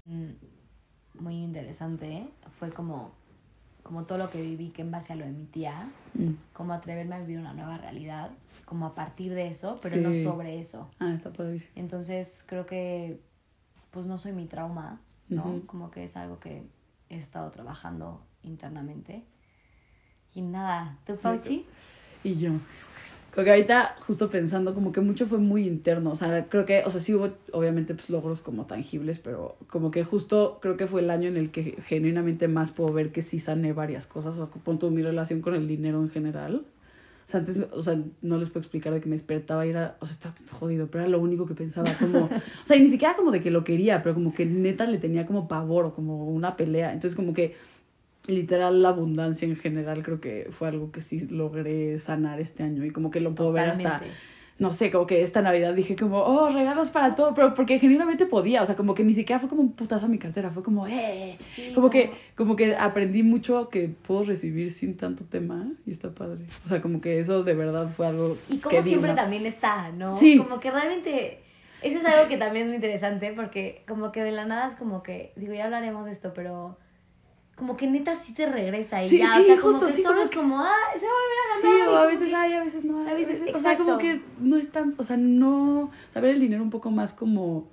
Mm, 0.05 0.29
muy 1.19 1.35
interesante, 1.35 2.09
¿eh? 2.09 2.29
Fue 2.57 2.69
como, 2.69 3.11
como 3.83 4.05
todo 4.05 4.17
lo 4.17 4.29
que 4.29 4.41
viví 4.41 4.69
que 4.69 4.81
en 4.81 4.91
base 4.91 5.11
a 5.11 5.17
lo 5.17 5.25
de 5.25 5.31
mi 5.31 5.43
tía, 5.45 5.91
mm. 6.13 6.31
como 6.53 6.71
atreverme 6.71 7.15
a 7.15 7.19
vivir 7.19 7.39
una 7.39 7.53
nueva 7.53 7.77
realidad, 7.77 8.31
como 8.63 8.85
a 8.85 8.95
partir 8.95 9.33
de 9.33 9.47
eso, 9.47 9.77
pero 9.81 9.97
no 9.97 10.13
sobre 10.23 10.61
eso. 10.61 10.89
Ah, 10.99 11.13
está 11.13 11.33
padrísimo. 11.33 11.73
Entonces 11.75 12.45
creo 12.47 12.65
que 12.65 13.19
pues 13.91 14.05
no 14.05 14.17
soy 14.17 14.33
mi 14.33 14.45
trauma, 14.45 15.01
¿no? 15.27 15.61
Como 15.65 15.91
que 15.91 16.03
es 16.03 16.15
algo 16.17 16.39
que 16.39 16.63
he 17.09 17.17
estado 17.17 17.49
trabajando 17.51 18.21
internamente. 18.43 19.23
Y 20.33 20.41
nada, 20.41 20.97
¿tú, 21.05 21.15
Fauci? 21.15 21.65
Y 22.23 22.35
yo. 22.35 22.51
Creo 23.31 23.45
que 23.45 23.51
ahorita, 23.51 23.95
justo 23.99 24.29
pensando, 24.29 24.73
como 24.73 24.91
que 24.91 25.01
mucho 25.01 25.27
fue 25.27 25.37
muy 25.37 25.65
interno. 25.65 26.11
O 26.11 26.15
sea, 26.15 26.47
creo 26.49 26.65
que, 26.65 26.83
o 26.85 26.89
sea, 26.89 26.99
sí 26.99 27.13
hubo, 27.13 27.29
obviamente, 27.51 27.93
pues 27.93 28.09
logros 28.09 28.41
como 28.41 28.65
tangibles, 28.65 29.19
pero 29.19 29.55
como 29.69 29.91
que 29.91 30.03
justo 30.03 30.57
creo 30.61 30.77
que 30.77 30.87
fue 30.87 31.01
el 31.01 31.11
año 31.11 31.27
en 31.27 31.37
el 31.37 31.51
que 31.51 31.77
genuinamente 31.83 32.47
más 32.47 32.71
puedo 32.71 32.91
ver 32.91 33.11
que 33.11 33.21
sí 33.21 33.39
sané 33.39 33.71
varias 33.71 34.07
cosas. 34.07 34.37
O 34.39 34.47
sea, 34.47 34.63
punto 34.63 34.89
mi 34.89 35.03
relación 35.03 35.41
con 35.41 35.53
el 35.53 35.67
dinero 35.67 36.01
en 36.01 36.09
general. 36.09 36.65
Sea, 37.29 37.41
antes, 37.41 37.59
o 37.59 37.81
sea, 37.83 37.95
no 38.23 38.39
les 38.39 38.49
puedo 38.49 38.61
explicar 38.61 38.91
de 38.91 39.01
que 39.01 39.07
me 39.07 39.13
despertaba 39.13 39.63
y 39.63 39.69
era, 39.69 39.97
o 39.99 40.07
sea, 40.07 40.15
está 40.15 40.33
jodido, 40.51 40.87
pero 40.87 41.03
era 41.03 41.11
lo 41.11 41.19
único 41.19 41.45
que 41.45 41.53
pensaba, 41.53 41.93
como, 41.99 42.21
o 42.25 42.65
sea, 42.65 42.75
y 42.75 42.79
ni 42.79 42.87
siquiera 42.87 43.15
como 43.15 43.29
de 43.29 43.39
que 43.39 43.51
lo 43.51 43.63
quería, 43.63 44.01
pero 44.01 44.15
como 44.15 44.33
que 44.33 44.47
neta 44.47 44.87
le 44.87 44.97
tenía 44.97 45.27
como 45.27 45.47
pavor 45.47 45.85
o 45.85 45.93
como 45.93 46.25
una 46.25 46.57
pelea. 46.57 46.91
Entonces, 46.91 47.15
como 47.15 47.35
que 47.35 47.55
literal 48.25 48.81
la 48.81 48.89
abundancia 48.89 49.47
en 49.47 49.57
general 49.57 50.01
creo 50.01 50.19
que 50.19 50.47
fue 50.49 50.69
algo 50.69 50.91
que 50.91 51.01
sí 51.01 51.27
logré 51.27 51.99
sanar 51.99 52.41
este 52.41 52.63
año 52.63 52.83
y 52.83 52.89
como 52.89 53.11
que 53.11 53.19
lo 53.19 53.35
puedo 53.35 53.51
ver 53.51 53.69
hasta 53.69 54.01
no 54.59 54.71
sé, 54.71 54.91
como 54.91 55.07
que 55.07 55.23
esta 55.23 55.41
Navidad 55.41 55.73
dije 55.73 55.95
como, 55.95 56.17
oh, 56.17 56.49
regalos 56.49 56.89
para 56.89 57.15
todo, 57.15 57.33
pero 57.33 57.53
porque 57.53 57.79
genuinamente 57.79 58.25
podía, 58.25 58.61
o 58.61 58.65
sea, 58.65 58.75
como 58.75 58.93
que 58.93 59.05
ni 59.05 59.13
siquiera 59.13 59.39
fue 59.39 59.47
como 59.47 59.61
un 59.61 59.71
putazo 59.71 60.05
a 60.05 60.09
mi 60.09 60.17
cartera, 60.17 60.49
fue 60.49 60.63
como, 60.63 60.85
eh, 60.85 61.37
como 61.73 61.89
que, 61.89 62.11
como 62.35 62.57
que 62.57 62.75
aprendí 62.75 63.23
mucho 63.23 63.69
que 63.69 63.87
puedo 63.87 64.25
recibir 64.25 64.69
sin 64.69 64.97
tanto 64.97 65.23
tema 65.23 65.65
y 65.85 65.91
está 65.91 66.11
padre. 66.11 66.43
O 66.65 66.67
sea, 66.67 66.81
como 66.81 66.99
que 66.99 67.19
eso 67.19 67.43
de 67.43 67.55
verdad 67.55 67.89
fue 67.89 68.07
algo 68.07 68.37
Y 68.49 68.57
como 68.57 68.81
siempre 68.83 69.13
también 69.13 69.45
está, 69.45 69.91
¿no? 69.93 70.13
Sí. 70.13 70.37
Como 70.37 70.59
que 70.59 70.71
realmente, 70.71 71.39
eso 71.81 71.97
es 71.97 72.05
algo 72.05 72.27
que 72.27 72.37
también 72.37 72.65
es 72.65 72.67
muy 72.67 72.75
interesante 72.75 73.31
porque 73.33 73.83
como 73.87 74.11
que 74.11 74.21
de 74.23 74.33
la 74.33 74.45
nada 74.45 74.67
es 74.67 74.75
como 74.75 75.03
que, 75.03 75.31
digo, 75.37 75.53
ya 75.53 75.65
hablaremos 75.65 76.05
de 76.05 76.11
esto, 76.11 76.33
pero 76.35 76.77
como 77.59 77.75
que 77.75 77.87
neta 77.87 78.15
sí 78.15 78.33
te 78.33 78.45
regresa 78.45 79.03
y 79.03 79.17
ya, 79.17 79.37
o 79.37 79.43
sea, 79.43 79.59
como 79.59 79.85
que 79.85 80.01
solo 80.01 80.21
es 80.23 80.31
como, 80.31 80.59
ah, 80.59 80.73
se 80.97 81.05
va 81.05 81.11
a 81.11 81.15
volver 81.15 81.37
a 81.39 81.61
ganar. 81.61 81.61
Sí, 81.61 81.87
o 81.87 81.97
a 81.97 82.05
veces 82.05 82.33
hay, 82.33 82.53
a 82.53 82.63
veces 82.63 82.85
no 82.85 83.01
hay. 83.01 83.09
A 83.09 83.13
veces, 83.13 83.43
o 83.53 83.57
sea, 83.57 83.77
como 83.77 83.97
que 83.97 84.21
no 84.39 84.55
es 84.55 84.71
tan, 84.71 84.95
o 84.97 85.03
sea, 85.03 85.17
no, 85.17 85.91
saber 86.07 86.31
el 86.31 86.39
dinero 86.39 86.63
un 86.63 86.69
poco 86.69 86.89
más 86.89 87.11
como 87.11 87.67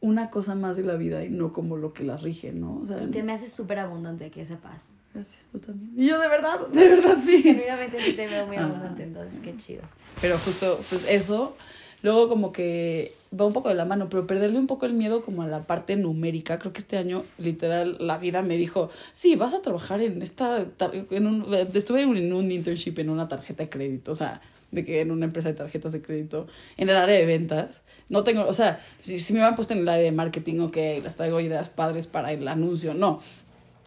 una 0.00 0.28
cosa 0.30 0.54
más 0.54 0.76
de 0.76 0.84
la 0.84 0.96
vida 0.96 1.24
y 1.24 1.30
no 1.30 1.52
como 1.54 1.78
lo 1.78 1.94
que 1.94 2.04
la 2.04 2.18
rige, 2.18 2.52
¿no? 2.52 2.78
O 2.82 2.84
sea, 2.84 3.02
y 3.02 3.06
te 3.06 3.22
me 3.22 3.32
hace 3.32 3.48
súper 3.48 3.78
abundante 3.78 4.30
que 4.30 4.44
sepas. 4.44 4.92
Gracias, 5.14 5.46
tú 5.50 5.58
también. 5.58 5.92
Y 5.96 6.08
yo 6.08 6.20
de 6.20 6.28
verdad, 6.28 6.66
de 6.72 6.88
verdad 6.88 7.16
sí. 7.22 7.42
Genuinamente 7.42 8.00
sí 8.00 8.12
te 8.12 8.26
veo 8.26 8.46
muy 8.46 8.56
abundante, 8.56 9.02
entonces 9.02 9.40
qué 9.40 9.56
chido. 9.56 9.82
Pero 10.20 10.36
justo, 10.38 10.78
pues 10.90 11.06
eso, 11.08 11.56
luego 12.02 12.28
como 12.28 12.52
que 12.52 13.14
va 13.38 13.46
un 13.46 13.52
poco 13.52 13.68
de 13.68 13.74
la 13.74 13.84
mano, 13.84 14.08
pero 14.08 14.26
perderle 14.26 14.58
un 14.58 14.66
poco 14.66 14.86
el 14.86 14.92
miedo 14.92 15.22
como 15.22 15.42
a 15.42 15.46
la 15.46 15.62
parte 15.62 15.96
numérica. 15.96 16.58
Creo 16.58 16.72
que 16.72 16.80
este 16.80 16.98
año, 16.98 17.24
literal, 17.38 17.96
la 18.00 18.18
vida 18.18 18.42
me 18.42 18.56
dijo, 18.56 18.90
sí, 19.12 19.36
vas 19.36 19.54
a 19.54 19.62
trabajar 19.62 20.00
en 20.00 20.22
esta, 20.22 20.66
en 21.10 21.26
un, 21.26 21.54
estuve 21.74 22.02
en 22.02 22.32
un 22.32 22.52
internship 22.52 22.98
en 22.98 23.10
una 23.10 23.28
tarjeta 23.28 23.62
de 23.62 23.70
crédito, 23.70 24.12
o 24.12 24.14
sea, 24.14 24.40
de 24.70 24.84
que 24.84 25.00
en 25.00 25.10
una 25.10 25.26
empresa 25.26 25.48
de 25.48 25.54
tarjetas 25.54 25.92
de 25.92 26.02
crédito, 26.02 26.46
en 26.76 26.88
el 26.88 26.96
área 26.96 27.18
de 27.18 27.26
ventas. 27.26 27.82
No 28.08 28.24
tengo, 28.24 28.44
o 28.46 28.52
sea, 28.52 28.84
si, 29.02 29.18
si 29.18 29.32
me 29.32 29.40
van 29.40 29.54
puesto 29.54 29.74
en 29.74 29.80
el 29.80 29.88
área 29.88 30.04
de 30.04 30.12
marketing, 30.12 30.60
ok, 30.60 30.76
las 31.02 31.14
traigo 31.14 31.40
ideas 31.40 31.68
padres 31.68 32.06
para 32.06 32.32
el 32.32 32.46
anuncio, 32.48 32.94
no 32.94 33.20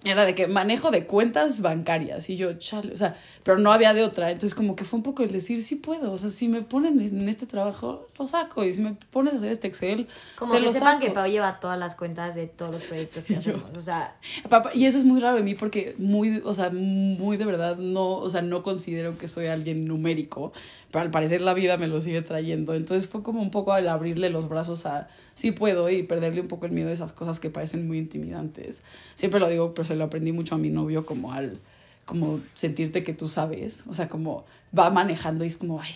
era 0.05 0.25
de 0.25 0.35
que 0.35 0.47
manejo 0.47 0.91
de 0.91 1.05
cuentas 1.05 1.61
bancarias 1.61 2.29
y 2.29 2.37
yo, 2.37 2.53
chale, 2.53 2.93
o 2.93 2.97
sea, 2.97 3.17
pero 3.43 3.57
no 3.57 3.71
había 3.71 3.93
de 3.93 4.03
otra, 4.03 4.31
entonces 4.31 4.55
como 4.55 4.75
que 4.75 4.83
fue 4.83 4.97
un 4.97 5.03
poco 5.03 5.23
el 5.23 5.31
decir, 5.31 5.61
sí 5.63 5.75
puedo, 5.75 6.11
o 6.11 6.17
sea, 6.17 6.29
si 6.29 6.47
me 6.47 6.61
ponen 6.61 6.99
en 7.01 7.27
este 7.27 7.45
trabajo, 7.45 8.07
lo 8.17 8.27
saco, 8.27 8.63
y 8.63 8.73
si 8.73 8.81
me 8.81 8.95
pones 9.11 9.33
a 9.33 9.37
hacer 9.37 9.51
este 9.51 9.67
Excel, 9.67 10.07
como 10.37 10.53
te 10.53 10.59
que 10.59 10.65
lo 10.65 10.73
sepan 10.73 10.99
que 10.99 11.11
Pau 11.11 11.27
lleva 11.27 11.59
todas 11.59 11.79
las 11.79 11.95
cuentas 11.95 12.35
de 12.35 12.47
todos 12.47 12.71
los 12.71 12.83
proyectos 12.83 13.25
que 13.25 13.35
hacemos, 13.37 13.65
o 13.75 13.81
sea. 13.81 14.15
Y 14.73 14.85
eso 14.85 14.97
es 14.97 15.03
muy 15.03 15.19
raro 15.19 15.37
de 15.37 15.43
mí 15.43 15.55
porque 15.55 15.95
muy, 15.97 16.41
o 16.45 16.53
sea, 16.53 16.69
muy 16.69 17.37
de 17.37 17.45
verdad 17.45 17.77
no, 17.77 18.17
o 18.17 18.29
sea, 18.29 18.41
no 18.41 18.63
considero 18.63 19.17
que 19.17 19.27
soy 19.27 19.47
alguien 19.47 19.85
numérico, 19.85 20.53
pero 20.95 21.03
al 21.03 21.11
parecer 21.11 21.41
la 21.41 21.53
vida 21.53 21.75
me 21.75 21.89
lo 21.89 21.99
sigue 21.99 22.21
trayendo, 22.21 22.73
entonces 22.73 23.09
fue 23.09 23.21
como 23.21 23.41
un 23.41 23.51
poco 23.51 23.75
el 23.75 23.89
abrirle 23.89 24.29
los 24.29 24.47
brazos 24.47 24.85
a 24.85 25.09
sí 25.33 25.51
puedo 25.51 25.89
y 25.89 26.03
perderle 26.03 26.39
un 26.39 26.47
poco 26.47 26.67
el 26.67 26.71
miedo 26.71 26.87
a 26.87 26.93
esas 26.93 27.11
cosas 27.11 27.41
que 27.41 27.49
parecen 27.49 27.85
muy 27.85 27.97
intimidantes. 27.97 28.81
Siempre 29.15 29.41
lo 29.41 29.49
digo, 29.49 29.73
pero 29.73 29.85
se 29.85 29.97
lo 29.97 30.05
aprendí 30.05 30.31
mucho 30.31 30.55
a 30.55 30.57
mi 30.57 30.69
novio 30.69 31.05
como 31.05 31.33
al 31.33 31.59
como 32.05 32.39
sentirte 32.53 33.03
que 33.03 33.11
tú 33.11 33.27
sabes, 33.27 33.83
o 33.89 33.93
sea, 33.93 34.07
como 34.07 34.45
va 34.77 34.89
manejando 34.89 35.43
y 35.43 35.47
es 35.47 35.57
como, 35.57 35.81
ay, 35.81 35.91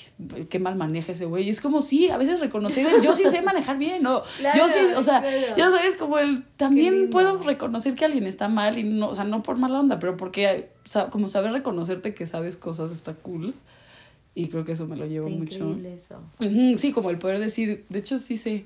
qué 0.50 0.60
mal 0.60 0.76
maneja 0.76 1.14
ese 1.14 1.24
güey. 1.24 1.46
Y 1.46 1.50
es 1.50 1.62
como, 1.62 1.82
sí, 1.82 2.10
a 2.10 2.18
veces 2.18 2.42
reconocer, 2.42 2.86
yo 3.02 3.14
sí 3.16 3.24
sé 3.30 3.42
manejar 3.42 3.78
bien, 3.78 4.04
¿no? 4.04 4.24
yo 4.54 4.68
sí, 4.68 4.80
o 4.98 5.02
sea, 5.02 5.24
ya 5.56 5.70
sabes, 5.70 5.96
como 5.96 6.18
el, 6.18 6.44
también 6.58 7.10
puedo 7.10 7.42
reconocer 7.42 7.96
que 7.96 8.04
alguien 8.04 8.26
está 8.26 8.50
mal 8.50 8.78
y 8.78 8.84
no, 8.84 9.08
o 9.08 9.16
sea, 9.16 9.24
no 9.24 9.44
por 9.44 9.56
mala 9.56 9.80
onda, 9.80 9.98
pero 9.98 10.18
porque, 10.18 10.72
como 11.10 11.30
saber 11.30 11.54
reconocerte 11.54 12.14
que 12.14 12.28
sabes 12.28 12.58
cosas 12.58 12.92
está 12.92 13.14
cool. 13.14 13.54
Y 14.36 14.48
creo 14.48 14.64
que 14.64 14.74
eso 14.74 14.88
me 14.88 14.96
lo 14.96 15.06
llevo 15.06 15.30
mucho. 15.30 15.78
Eso. 15.86 16.22
sí, 16.78 16.94
como 16.94 17.10
el 17.10 17.18
poder 17.18 17.40
decir, 17.40 17.86
de 17.90 18.00
hecho 18.00 18.20
sí 18.20 18.38
sé, 18.38 18.66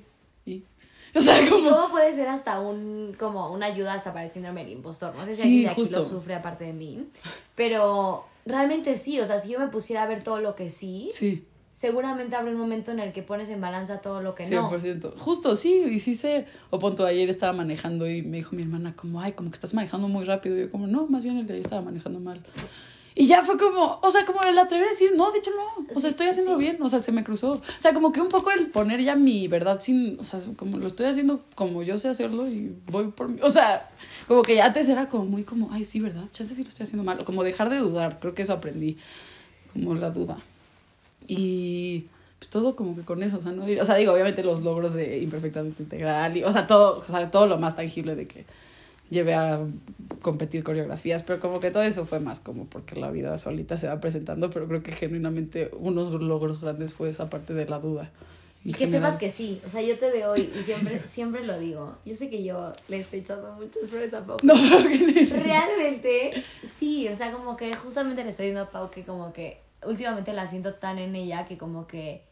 O 1.16 1.20
sea, 1.20 1.48
como... 1.48 1.70
¿Cómo 1.70 1.92
puede 1.92 2.14
ser 2.16 2.28
hasta 2.28 2.60
un, 2.60 3.16
como 3.20 3.52
una 3.52 3.68
ayuda 3.68 3.94
hasta 3.94 4.14
para 4.14 4.26
el 4.26 4.32
síndrome 4.32 4.64
del 4.64 4.74
impostor? 4.74 5.16
No 5.16 5.26
sé 5.26 5.34
si 5.34 5.42
alguien 5.44 5.64
de 5.64 5.70
aquí 5.70 5.86
lo 5.86 6.04
sufre 6.04 6.34
aparte 6.34 6.66
de 6.66 6.74
mí, 6.74 7.06
pero 7.56 8.26
realmente 8.46 8.98
sí, 8.98 9.20
o 9.20 9.28
sea, 9.28 9.40
si 9.40 9.50
yo 9.50 9.60
me 9.60 9.68
pusiera 9.68 10.04
a 10.04 10.08
ver 10.08 10.24
todo 10.24 10.40
lo 10.40 10.56
que 10.56 10.72
sí, 10.72 11.10
sí. 11.12 11.46
seguramente 11.72 12.36
habrá 12.36 12.52
un 12.52 12.58
momento 12.58 12.92
en 12.92 13.00
el 13.00 13.14
que 13.14 13.22
pones 13.22 13.50
en 13.50 13.62
balanza 13.62 14.02
todo 14.02 14.22
lo 14.22 14.34
que 14.34 14.50
no. 14.50 14.72
100%. 14.72 15.18
Justo, 15.18 15.56
sí, 15.56 15.84
y 15.92 16.00
sí 16.00 16.16
sé. 16.16 16.48
O 16.72 16.80
punto, 16.80 17.06
ayer 17.06 17.30
estaba 17.30 17.54
manejando 17.54 18.10
y 18.10 18.24
me 18.24 18.38
dijo 18.38 18.56
mi 18.56 18.64
hermana 18.64 18.96
como, 18.96 19.22
ay, 19.22 19.34
como 19.34 19.52
que 19.52 19.56
estás 19.56 19.76
manejando 19.76 20.08
muy 20.08 20.24
rápido. 20.24 20.58
Y 20.58 20.62
yo 20.62 20.72
como, 20.72 20.88
no, 20.88 21.06
más 21.06 21.24
bien 21.24 21.38
el 21.38 21.46
de 21.46 21.56
ahí 21.56 21.62
estaba 21.62 21.84
manejando 21.84 22.20
mal. 22.20 22.44
Y 23.16 23.28
ya 23.28 23.44
fue 23.44 23.58
como, 23.58 24.00
o 24.02 24.12
sea, 24.12 24.26
como 24.26 24.42
el 24.42 24.58
atrever 24.58 24.88
a 24.88 24.90
decir, 24.90 25.12
no, 25.16 25.32
de 25.32 25.38
hecho 25.38 25.52
no, 25.52 25.86
o 25.96 26.00
sea, 26.00 26.10
estoy 26.10 26.28
haciendo 26.28 26.58
bien, 26.58 26.82
o 26.82 26.90
sea, 26.90 27.00
se 27.00 27.12
me 27.12 27.24
cruzó. 27.24 27.52
O 27.52 27.62
sea, 27.78 27.94
como 27.94 28.12
que 28.12 28.22
un 28.22 28.30
poco 28.30 28.50
el 28.52 28.72
poner 28.72 29.04
ya 29.04 29.16
mi 29.16 29.48
verdad 29.48 29.80
sin, 29.82 30.20
o 30.20 30.24
sea, 30.24 30.40
como 30.56 30.78
lo 30.78 30.88
estoy 30.88 31.06
haciendo 31.06 31.44
como 31.54 31.84
yo 31.84 31.98
sé 32.00 32.08
hacerlo 32.08 32.48
y 32.48 32.76
voy 32.88 33.10
por 33.10 33.30
mí. 33.30 33.40
O 33.44 33.52
sea, 33.52 33.92
como 34.28 34.42
que 34.42 34.56
ya 34.56 34.66
antes 34.66 34.90
era 34.90 35.10
como 35.10 35.26
muy 35.26 35.44
como, 35.44 35.72
ay, 35.72 35.86
sí, 35.86 36.00
¿verdad? 36.00 36.24
Chance 36.32 36.56
sí 36.56 36.64
lo 36.64 36.70
estoy 36.70 36.86
haciendo 36.86 37.04
mal. 37.04 37.20
O 37.20 37.26
como 37.26 37.44
dejar 37.44 37.70
de 37.70 37.78
dudar, 37.78 38.20
creo 38.20 38.34
que 38.34 38.42
eso 38.42 38.54
aprendí, 38.54 38.98
como 39.74 39.94
la 39.94 40.10
duda. 40.10 40.38
Y 41.28 42.08
pues 42.40 42.50
todo 42.50 42.76
como 42.76 42.96
que 42.96 43.04
con 43.04 43.22
eso, 43.22 43.38
o 43.38 43.42
sea, 43.42 43.52
no, 43.52 43.64
o 43.64 43.86
sea, 43.86 43.96
digo, 43.96 44.12
obviamente 44.12 44.44
los 44.44 44.62
logros 44.64 44.94
de 44.94 45.20
imperfectamente 45.20 45.84
integral, 45.84 46.36
y, 46.36 46.44
o 46.44 46.52
sea, 46.52 46.68
todo, 46.68 47.00
o 47.00 47.04
sea, 47.04 47.32
todo 47.32 47.48
lo 47.48 47.58
más 47.60 47.76
tangible 47.76 48.16
de 48.16 48.28
que 48.28 48.46
llevé 49.10 49.36
a 49.36 49.66
competir 50.22 50.64
coreografías, 50.64 51.24
pero 51.24 51.40
como 51.40 51.60
que 51.60 51.72
todo 51.72 51.84
eso 51.84 52.06
fue 52.06 52.20
más 52.20 52.40
como 52.40 52.66
porque 52.66 53.00
la 53.00 53.12
vida 53.12 53.38
solita 53.38 53.78
se 53.78 53.88
va 53.88 54.00
presentando, 54.00 54.50
pero 54.50 54.68
creo 54.68 54.84
que 54.84 54.92
genuinamente 54.92 55.70
unos 55.78 56.12
logros 56.22 56.62
grandes 56.62 56.94
fue 56.94 57.10
esa 57.10 57.30
parte 57.30 57.54
de 57.54 57.68
la 57.68 57.80
duda. 57.80 58.12
Y 58.66 58.74
que 58.74 58.88
sepas 58.88 59.18
que 59.18 59.30
sí, 59.30 59.62
o 59.66 59.70
sea, 59.70 59.82
yo 59.82 60.00
te 60.00 60.10
veo 60.10 60.38
y, 60.38 60.42
y 60.42 60.64
siempre, 60.64 61.02
siempre 61.08 61.46
lo 61.46 61.60
digo. 61.60 61.98
Yo 62.06 62.16
sé 62.16 62.30
que 62.30 62.44
yo 62.44 62.72
le 62.88 63.00
estoy 63.00 63.20
echando 63.20 63.52
muchas 63.54 63.90
flores 63.90 64.14
a 64.14 64.26
Pau. 64.26 64.38
No, 64.42 64.54
realmente, 65.44 66.44
sí, 66.80 67.08
o 67.10 67.16
sea, 67.16 67.34
como 67.34 67.58
que 67.58 67.74
justamente 67.76 68.24
le 68.24 68.30
estoy 68.30 68.46
diciendo 68.48 68.70
a 68.70 68.72
Pau 68.72 68.90
que 68.90 69.04
como 69.04 69.34
que 69.34 69.60
últimamente 69.86 70.32
la 70.32 70.48
siento 70.48 70.76
tan 70.76 70.98
en 70.98 71.14
ella 71.16 71.46
que 71.46 71.58
como 71.58 71.88
que 71.88 72.24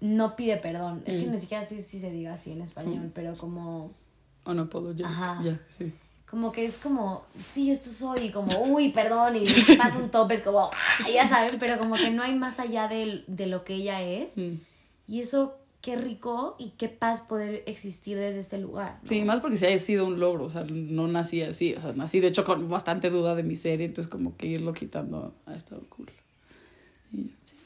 no 0.00 0.34
pide 0.34 0.56
perdón. 0.56 1.02
Es 1.06 1.16
que 1.16 1.26
mm. 1.26 1.30
ni 1.30 1.38
siquiera 1.38 1.64
sé 1.64 1.80
si 1.80 2.00
se 2.00 2.10
diga 2.10 2.34
así 2.34 2.50
en 2.50 2.62
español, 2.62 3.12
pero 3.14 3.34
como 3.34 3.92
puedo 4.70 4.92
ya. 4.92 5.08
Ya, 5.42 5.60
sí. 5.76 5.92
Como 6.30 6.52
que 6.52 6.66
es 6.66 6.76
como, 6.76 7.24
sí, 7.38 7.70
esto 7.70 7.88
soy, 7.88 8.30
como, 8.30 8.62
uy, 8.64 8.90
perdón, 8.90 9.36
y 9.36 9.44
pasa 9.76 9.98
un 9.98 10.10
tope, 10.10 10.34
es 10.34 10.42
como, 10.42 10.70
ya 11.14 11.26
saben, 11.26 11.58
pero 11.58 11.78
como 11.78 11.94
que 11.94 12.10
no 12.10 12.22
hay 12.22 12.34
más 12.34 12.58
allá 12.58 12.86
de, 12.86 13.24
de 13.26 13.46
lo 13.46 13.64
que 13.64 13.74
ella 13.74 14.02
es. 14.02 14.36
Mm. 14.36 14.56
Y 15.06 15.20
eso, 15.20 15.56
qué 15.80 15.96
rico 15.96 16.54
y 16.58 16.70
qué 16.70 16.88
paz 16.90 17.20
poder 17.20 17.62
existir 17.66 18.18
desde 18.18 18.40
este 18.40 18.58
lugar. 18.58 19.00
Sí, 19.04 19.22
más 19.22 19.40
porque 19.40 19.56
si 19.56 19.64
haya 19.64 19.78
sido 19.78 20.06
un 20.06 20.20
logro, 20.20 20.44
o 20.44 20.50
sea, 20.50 20.64
no 20.68 21.08
nací 21.08 21.40
así, 21.40 21.74
o 21.74 21.80
sea, 21.80 21.94
nací 21.94 22.20
de 22.20 22.28
hecho 22.28 22.44
con 22.44 22.68
bastante 22.68 23.08
duda 23.08 23.34
de 23.34 23.42
mi 23.42 23.56
serie, 23.56 23.86
entonces 23.86 24.10
como 24.10 24.36
que 24.36 24.48
irlo 24.48 24.74
quitando 24.74 25.34
ha 25.46 25.54
estado 25.54 25.82
cool. 25.88 26.10
Y, 27.12 27.30
sí. 27.42 27.57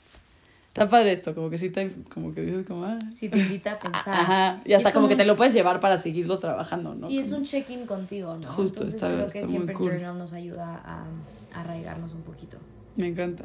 Está 0.73 0.89
padre 0.89 1.13
esto, 1.13 1.35
como 1.35 1.51
que 1.51 1.59
sí 1.59 1.69
te, 1.69 1.93
como 2.09 2.33
que 2.33 2.41
dices 2.41 2.67
como, 2.67 2.85
ah. 2.85 2.99
Sí 3.15 3.29
te 3.29 3.39
invita 3.39 3.73
a 3.73 3.79
pensar. 3.79 4.09
Ajá, 4.09 4.63
y 4.65 4.73
hasta 4.73 4.91
como, 4.91 5.07
que 5.07 5.17
te 5.17 5.27
lo 5.27 5.37
puedes 5.37 5.53
llevar 5.53 5.81
para 5.81 5.99
seguirlo 5.99 6.39
trabajando, 6.39 6.95
¿no? 6.95 7.09
Sí, 7.09 7.19
es 7.19 7.31
un 7.31 7.45
check-in 7.45 7.85
contigo, 7.85 8.39
¿no? 8.39 8.49
Justo, 8.53 8.85
Entonces, 8.85 8.95
está, 8.95 9.09
creo 9.09 9.27
que 9.27 9.47
siempre 9.47 9.75
el 9.75 9.79
journal 9.79 10.17
nos 10.17 10.33
ayuda 10.33 10.81
a, 10.83 11.05
arraigarnos 11.61 12.15
un 12.15 12.23
poquito. 12.23 12.57
Me 12.97 13.07
encanta. 13.07 13.45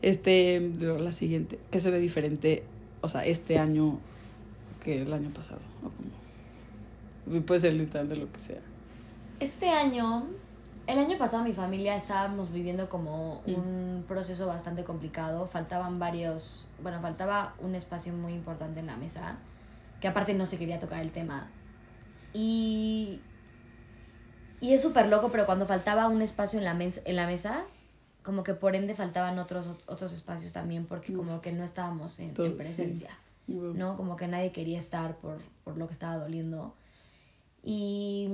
Este, 0.00 0.58
la 0.80 1.12
siguiente, 1.12 1.58
¿qué 1.70 1.80
se 1.80 1.90
ve 1.90 1.98
diferente, 1.98 2.64
o 3.02 3.10
sea, 3.10 3.26
este 3.26 3.58
año 3.58 3.98
que 4.82 5.02
el 5.02 5.12
año 5.12 5.28
pasado? 5.34 5.60
O 5.84 5.90
como, 5.90 7.42
puede 7.42 7.60
ser 7.60 7.74
literal 7.74 8.08
de 8.08 8.16
lo 8.16 8.32
que 8.32 8.38
sea. 8.38 8.60
Este 9.38 9.68
año 9.68 10.28
el 10.86 10.98
año 10.98 11.16
pasado 11.18 11.44
mi 11.44 11.52
familia 11.52 11.94
estábamos 11.94 12.52
viviendo 12.52 12.88
como 12.88 13.42
mm. 13.46 13.54
un 13.54 14.04
proceso 14.06 14.46
bastante 14.46 14.84
complicado. 14.84 15.46
Faltaban 15.46 15.98
varios, 15.98 16.66
bueno, 16.82 17.00
faltaba 17.00 17.54
un 17.60 17.74
espacio 17.74 18.12
muy 18.12 18.32
importante 18.32 18.80
en 18.80 18.86
la 18.86 18.96
mesa, 18.96 19.38
que 20.00 20.08
aparte 20.08 20.34
no 20.34 20.46
se 20.46 20.58
quería 20.58 20.78
tocar 20.78 21.00
el 21.00 21.12
tema. 21.12 21.48
Y, 22.32 23.20
y 24.60 24.72
es 24.72 24.82
súper 24.82 25.08
loco, 25.08 25.30
pero 25.30 25.46
cuando 25.46 25.66
faltaba 25.66 26.08
un 26.08 26.22
espacio 26.22 26.58
en 26.58 26.64
la, 26.64 26.72
en 26.72 27.16
la 27.16 27.26
mesa, 27.26 27.64
como 28.22 28.42
que 28.42 28.54
por 28.54 28.74
ende 28.74 28.94
faltaban 28.94 29.38
otros, 29.38 29.66
otros 29.86 30.12
espacios 30.12 30.52
también, 30.52 30.86
porque 30.86 31.12
como 31.12 31.40
que 31.40 31.52
no 31.52 31.64
estábamos 31.64 32.18
en, 32.20 32.32
presencia, 32.34 33.10
¿no? 33.46 33.96
Como 33.96 34.16
que 34.16 34.28
nadie 34.28 34.52
quería 34.52 34.78
estar 34.78 35.16
por, 35.16 35.38
por 35.64 35.76
lo 35.76 35.86
que 35.86 35.92
estaba 35.92 36.16
doliendo. 36.16 36.74
Y 37.64 38.28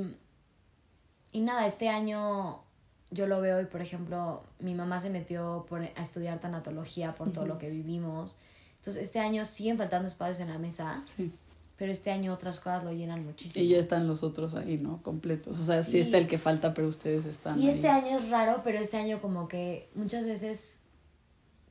y 1.39 1.41
nada, 1.41 1.69
este 1.69 1.89
año 1.89 2.65
yo 3.13 3.29
lo 3.29 3.41
veo 3.41 3.61
y, 3.61 3.67
por 3.67 3.81
ejemplo, 3.81 4.43
mi 4.59 4.75
mamá 4.75 5.01
se 5.01 5.09
metió 5.09 5.65
por, 5.69 5.83
a 5.83 6.03
estudiar 6.03 6.41
tanatología 6.41 7.15
por 7.15 7.33
todo 7.33 7.47
lo 7.47 7.59
que 7.59 7.71
vivimos. 7.71 8.39
Entonces, 8.79 9.05
este 9.05 9.21
año 9.21 9.45
siguen 9.45 9.79
faltando 9.79 10.09
espacios 10.09 10.41
en 10.41 10.49
la 10.49 10.59
mesa. 10.59 11.05
Sí. 11.07 11.33
Pero 11.77 11.93
este 11.93 12.11
año 12.11 12.35
otras 12.35 12.59
cosas 12.59 12.83
lo 12.83 12.93
llenan 12.93 13.25
muchísimo. 13.25 13.65
Y 13.65 13.69
ya 13.69 13.79
están 13.79 14.09
los 14.09 14.25
otros 14.25 14.57
ahí, 14.57 14.79
¿no? 14.79 15.01
Completos. 15.05 15.61
O 15.61 15.65
sea, 15.65 15.85
sí, 15.85 16.01
está 16.01 16.19
el 16.19 16.27
que 16.27 16.39
falta, 16.39 16.75
pero 16.75 16.89
ustedes 16.89 17.25
están. 17.25 17.57
Y 17.57 17.69
este 17.69 17.87
año 17.87 18.19
es 18.19 18.31
raro, 18.31 18.63
pero 18.65 18.81
este 18.81 18.97
año 18.97 19.23
como 19.23 19.47
que 19.47 19.89
muchas 19.95 20.25
veces 20.25 20.83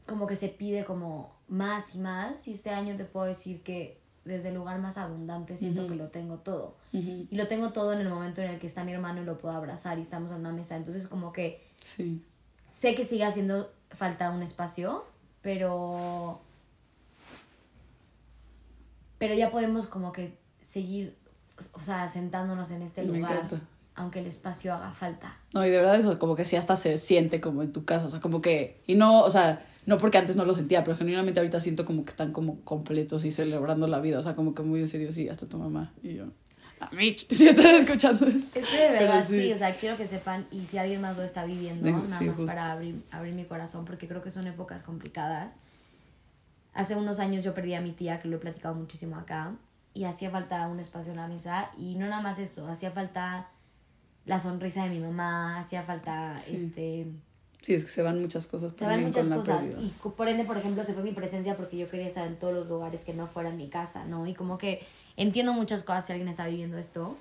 como 0.05 0.27
que 0.27 0.37
se 0.37 0.47
pide 0.47 0.85
como 0.85 1.35
más 1.49 1.93
y 1.93 1.99
más. 1.99 2.47
Y 2.47 2.53
este 2.53 2.69
año 2.69 2.95
te 2.95 3.03
puedo 3.03 3.25
decir 3.25 3.63
que 3.63 3.99
desde 4.27 4.49
el 4.49 4.55
lugar 4.55 4.79
más 4.79 4.97
abundante 4.97 5.57
siento 5.57 5.87
que 5.87 5.95
lo 5.95 6.09
tengo 6.09 6.37
todo. 6.37 6.75
Y 6.91 7.35
lo 7.35 7.47
tengo 7.47 7.71
todo 7.71 7.93
en 7.93 7.99
el 7.99 8.09
momento 8.09 8.41
en 8.41 8.49
el 8.51 8.59
que 8.59 8.67
está 8.67 8.83
mi 8.83 8.91
hermano 8.91 9.21
y 9.21 9.25
lo 9.25 9.37
puedo 9.37 9.55
abrazar 9.55 9.97
y 9.97 10.01
estamos 10.01 10.31
en 10.31 10.37
una 10.37 10.51
mesa. 10.51 10.75
Entonces 10.75 11.07
como 11.07 11.31
que 11.31 11.63
sí. 11.79 12.23
sé 12.67 12.95
que 12.95 13.05
sigue 13.05 13.23
haciendo 13.23 13.71
falta 13.89 14.31
un 14.31 14.43
espacio, 14.43 15.05
pero... 15.41 16.41
Pero 19.17 19.33
ya 19.33 19.49
podemos 19.49 19.87
como 19.87 20.11
que 20.11 20.37
seguir, 20.61 21.15
o 21.73 21.79
sea, 21.79 22.07
sentándonos 22.07 22.69
en 22.69 22.83
este 22.83 23.03
lugar. 23.03 23.47
Aunque 23.95 24.19
el 24.19 24.27
espacio 24.27 24.75
haga 24.75 24.91
falta. 24.91 25.35
No, 25.53 25.65
y 25.65 25.71
de 25.71 25.77
verdad 25.77 25.95
eso 25.95 26.19
como 26.19 26.35
que 26.35 26.45
sí 26.45 26.55
hasta 26.55 26.75
se 26.75 26.99
siente 26.99 27.41
como 27.41 27.63
en 27.63 27.73
tu 27.73 27.83
casa, 27.83 28.05
o 28.05 28.09
sea, 28.11 28.19
como 28.19 28.41
que... 28.41 28.83
Y 28.85 28.93
no, 28.93 29.23
o 29.23 29.31
sea, 29.31 29.65
no 29.87 29.97
porque 29.97 30.17
antes 30.17 30.35
no 30.35 30.43
lo 30.43 30.53
sentía, 30.53 30.83
pero 30.83 30.97
genuinamente 30.97 31.39
ahorita 31.39 31.61
siento 31.61 31.85
como 31.85 32.03
que 32.03 32.09
están 32.09 32.33
como 32.33 32.59
completos 32.65 33.23
y 33.23 33.31
celebrando 33.31 33.87
la 33.87 34.01
vida. 34.01 34.19
O 34.19 34.21
sea, 34.21 34.35
como 34.35 34.53
que 34.53 34.61
muy 34.61 34.81
en 34.81 34.87
serio, 34.89 35.13
sí, 35.13 35.29
hasta 35.29 35.45
tu 35.45 35.57
mamá 35.57 35.93
y 36.03 36.15
yo. 36.15 36.25
A 36.81 36.89
Mitch, 36.91 37.25
si 37.33 37.47
estás 37.47 37.65
escuchando 37.67 38.27
esto. 38.27 38.59
Es 38.59 38.67
que 38.67 38.77
de 38.77 38.89
verdad 38.89 39.25
sí. 39.25 39.53
o 39.53 39.57
sea, 39.57 39.73
quiero 39.75 39.95
que 39.95 40.05
sepan, 40.05 40.45
y 40.51 40.65
si 40.65 40.77
alguien 40.77 40.99
más 40.99 41.15
lo 41.15 41.23
está 41.23 41.45
viviendo, 41.45 41.89
nada 41.89 42.19
más 42.21 42.41
para 42.41 42.73
abrir, 42.73 43.01
abrir 43.11 43.33
mi 43.33 43.45
corazón, 43.45 43.85
porque 43.85 44.09
creo 44.09 44.21
que 44.21 44.29
son 44.29 44.45
épocas 44.45 44.83
complicadas. 44.83 45.53
Hace 46.73 46.97
unos 46.97 47.19
años 47.19 47.45
yo 47.45 47.53
perdí 47.53 47.73
a 47.73 47.79
mi 47.79 47.91
tía, 47.91 48.19
que 48.19 48.27
lo 48.27 48.35
he 48.35 48.39
platicado 48.39 48.75
muchísimo 48.75 49.15
acá, 49.15 49.55
y 49.93 50.03
hacía 50.03 50.29
falta 50.29 50.67
un 50.67 50.81
espacio 50.81 51.11
en 51.11 51.17
la 51.17 51.29
mesa, 51.29 51.71
y 51.77 51.95
no 51.95 52.07
nada 52.07 52.21
más 52.21 52.39
eso, 52.39 52.67
hacía 52.67 52.91
falta 52.91 53.47
la 54.25 54.41
sonrisa 54.41 54.83
de 54.83 54.89
mi 54.89 54.99
mamá, 54.99 55.59
hacía 55.59 55.83
falta 55.83 56.35
este 56.51 57.07
Sí, 57.61 57.73
es 57.73 57.83
que 57.83 57.89
se 57.89 58.01
van 58.01 58.21
muchas 58.21 58.47
cosas 58.47 58.73
Se 58.77 58.85
van 58.85 59.03
muchas 59.03 59.29
cosas. 59.29 59.75
Y 59.81 59.93
por 60.09 60.27
ende, 60.29 60.45
por 60.45 60.57
ejemplo, 60.57 60.83
se 60.83 60.93
fue 60.93 61.03
mi 61.03 61.11
presencia 61.11 61.57
porque 61.57 61.77
yo 61.77 61.89
quería 61.89 62.07
estar 62.07 62.27
en 62.27 62.37
todos 62.37 62.53
los 62.53 62.67
lugares 62.67 63.03
que 63.03 63.13
no 63.13 63.27
fueran 63.27 63.57
mi 63.57 63.69
casa, 63.69 64.05
¿no? 64.05 64.27
Y 64.27 64.33
como 64.33 64.57
que 64.57 64.85
entiendo 65.15 65.53
muchas 65.53 65.83
cosas 65.83 66.05
si 66.05 66.11
alguien 66.13 66.29
está 66.29 66.47
viviendo 66.47 66.77
esto. 66.77 67.17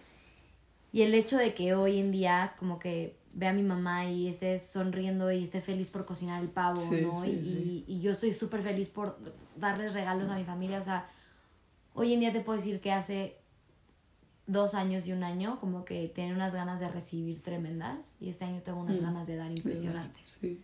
Y 0.92 1.02
el 1.02 1.14
hecho 1.14 1.36
de 1.36 1.54
que 1.54 1.74
hoy 1.74 1.98
en 1.98 2.12
día, 2.12 2.54
como 2.58 2.78
que 2.78 3.16
vea 3.32 3.50
a 3.50 3.52
mi 3.52 3.62
mamá 3.62 4.06
y 4.06 4.28
esté 4.28 4.58
sonriendo 4.58 5.30
y 5.30 5.42
esté 5.42 5.60
feliz 5.60 5.90
por 5.90 6.06
cocinar 6.06 6.42
el 6.42 6.48
pavo, 6.48 6.80
¿no? 7.02 7.24
y, 7.26 7.84
y, 7.86 8.00
yo 8.00 8.10
estoy 8.10 8.32
súper 8.32 8.62
feliz 8.62 8.88
por 8.88 9.18
darles 9.56 9.92
regalos 9.92 10.30
a 10.30 10.36
mi 10.36 10.44
familia. 10.44 10.78
O 10.78 10.82
sea, 10.82 11.06
hoy 11.92 12.14
en 12.14 12.20
día 12.20 12.32
te 12.32 12.40
puedo 12.40 12.58
decir 12.58 12.80
que 12.80 12.92
hace 12.92 13.36
dos 14.46 14.74
años 14.74 15.06
y 15.06 15.12
un 15.12 15.24
año, 15.24 15.58
como 15.60 15.84
que 15.84 16.08
tiene 16.14 16.32
unas 16.32 16.54
ganas 16.54 16.80
de 16.80 16.88
recibir 16.88 17.42
tremendas 17.42 18.14
y 18.20 18.28
este 18.28 18.44
año 18.44 18.62
tengo 18.62 18.80
unas 18.80 19.00
mm. 19.00 19.04
ganas 19.04 19.26
de 19.26 19.36
dar 19.36 19.50
impresionantes. 19.50 20.38
Sí. 20.40 20.60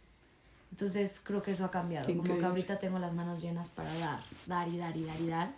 Entonces 0.70 1.20
creo 1.22 1.42
que 1.42 1.50
eso 1.50 1.64
ha 1.64 1.70
cambiado, 1.70 2.06
como 2.06 2.38
que 2.38 2.44
ahorita 2.44 2.78
tengo 2.78 2.98
las 2.98 3.12
manos 3.14 3.42
llenas 3.42 3.68
para 3.68 3.92
dar, 3.98 4.20
dar 4.46 4.68
y 4.68 4.78
dar 4.78 4.96
y 4.96 5.04
dar 5.04 5.20
y 5.20 5.26
dar. 5.26 5.54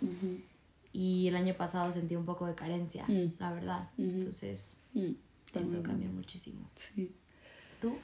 Y 0.92 1.28
el 1.28 1.36
año 1.36 1.54
pasado 1.54 1.92
sentí 1.92 2.16
un 2.16 2.24
poco 2.24 2.46
de 2.46 2.54
carencia, 2.54 3.04
mm. 3.06 3.34
la 3.38 3.52
verdad. 3.52 3.88
Entonces 3.96 4.76
mm. 4.94 5.12
eso 5.54 5.82
cambió 5.82 6.08
muchísimo. 6.10 6.68
Sí. 6.74 7.12
¿Tú? 7.80 7.94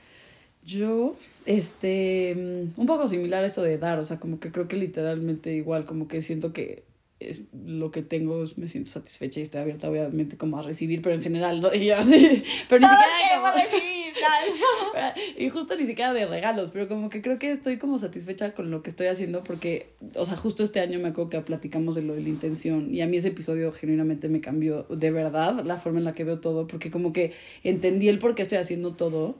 Yo, 0.64 1.16
este, 1.46 2.34
un 2.76 2.86
poco 2.86 3.08
similar 3.08 3.42
a 3.42 3.46
esto 3.46 3.62
de 3.62 3.78
dar, 3.78 3.98
o 3.98 4.04
sea, 4.04 4.20
como 4.20 4.38
que 4.38 4.52
creo 4.52 4.68
que 4.68 4.76
literalmente 4.76 5.54
igual, 5.54 5.86
como 5.86 6.06
que 6.06 6.20
siento 6.20 6.52
que 6.52 6.84
es 7.20 7.44
lo 7.52 7.90
que 7.90 8.02
tengo, 8.02 8.44
me 8.56 8.68
siento 8.68 8.90
satisfecha 8.90 9.40
y 9.40 9.42
estoy 9.42 9.60
abierta 9.60 9.90
obviamente 9.90 10.36
como 10.36 10.58
a 10.58 10.62
recibir, 10.62 11.02
pero 11.02 11.14
en 11.14 11.22
general, 11.22 11.60
¿no? 11.60 11.72
y 11.74 11.90
así, 11.90 12.42
pero 12.68 12.80
ni 12.80 12.88
siquiera 12.88 13.36
como... 13.36 13.52
recibir, 13.52 14.00
y 15.38 15.48
justo 15.50 15.76
ni 15.76 15.86
siquiera 15.86 16.12
de 16.12 16.26
regalos, 16.26 16.70
pero 16.70 16.88
como 16.88 17.10
que 17.10 17.22
creo 17.22 17.38
que 17.38 17.50
estoy 17.50 17.78
como 17.78 17.98
satisfecha 17.98 18.52
con 18.54 18.70
lo 18.70 18.82
que 18.82 18.90
estoy 18.90 19.06
haciendo 19.06 19.44
porque, 19.44 19.90
o 20.16 20.24
sea, 20.24 20.36
justo 20.36 20.62
este 20.62 20.80
año 20.80 20.98
me 20.98 21.08
acuerdo 21.08 21.30
que 21.30 21.40
platicamos 21.40 21.94
de 21.94 22.02
lo 22.02 22.14
de 22.14 22.22
la 22.22 22.28
intención 22.28 22.92
y 22.94 23.02
a 23.02 23.06
mí 23.06 23.18
ese 23.18 23.28
episodio 23.28 23.72
genuinamente 23.72 24.28
me 24.28 24.40
cambió 24.40 24.84
de 24.84 25.10
verdad 25.10 25.64
la 25.64 25.76
forma 25.76 25.98
en 25.98 26.04
la 26.04 26.12
que 26.12 26.24
veo 26.24 26.40
todo, 26.40 26.66
porque 26.66 26.90
como 26.90 27.12
que 27.12 27.32
entendí 27.62 28.08
el 28.08 28.18
por 28.18 28.34
qué 28.34 28.42
estoy 28.42 28.58
haciendo 28.58 28.94
todo 28.94 29.38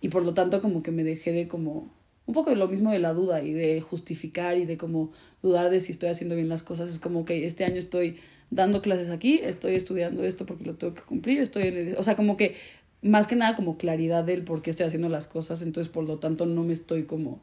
y 0.00 0.08
por 0.08 0.24
lo 0.24 0.34
tanto 0.34 0.62
como 0.62 0.82
que 0.82 0.90
me 0.90 1.04
dejé 1.04 1.32
de 1.32 1.48
como 1.48 1.90
un 2.28 2.34
poco 2.34 2.54
lo 2.54 2.68
mismo 2.68 2.92
de 2.92 2.98
la 2.98 3.14
duda 3.14 3.42
y 3.42 3.54
de 3.54 3.80
justificar 3.80 4.58
y 4.58 4.66
de 4.66 4.76
como 4.76 5.12
dudar 5.42 5.70
de 5.70 5.80
si 5.80 5.92
estoy 5.92 6.10
haciendo 6.10 6.36
bien 6.36 6.50
las 6.50 6.62
cosas. 6.62 6.90
Es 6.90 6.98
como 6.98 7.24
que 7.24 7.46
este 7.46 7.64
año 7.64 7.76
estoy 7.76 8.18
dando 8.50 8.82
clases 8.82 9.08
aquí, 9.08 9.40
estoy 9.42 9.76
estudiando 9.76 10.22
esto 10.22 10.44
porque 10.44 10.64
lo 10.64 10.74
tengo 10.74 10.92
que 10.92 11.00
cumplir, 11.00 11.40
estoy 11.40 11.62
en 11.64 11.76
el... 11.78 11.96
O 11.96 12.02
sea, 12.02 12.16
como 12.16 12.36
que 12.36 12.56
más 13.00 13.26
que 13.26 13.34
nada 13.34 13.56
como 13.56 13.78
claridad 13.78 14.24
del 14.24 14.44
por 14.44 14.60
qué 14.60 14.68
estoy 14.68 14.84
haciendo 14.84 15.08
las 15.08 15.26
cosas, 15.26 15.62
entonces 15.62 15.90
por 15.90 16.04
lo 16.04 16.18
tanto 16.18 16.44
no 16.44 16.64
me 16.64 16.74
estoy 16.74 17.04
como, 17.04 17.40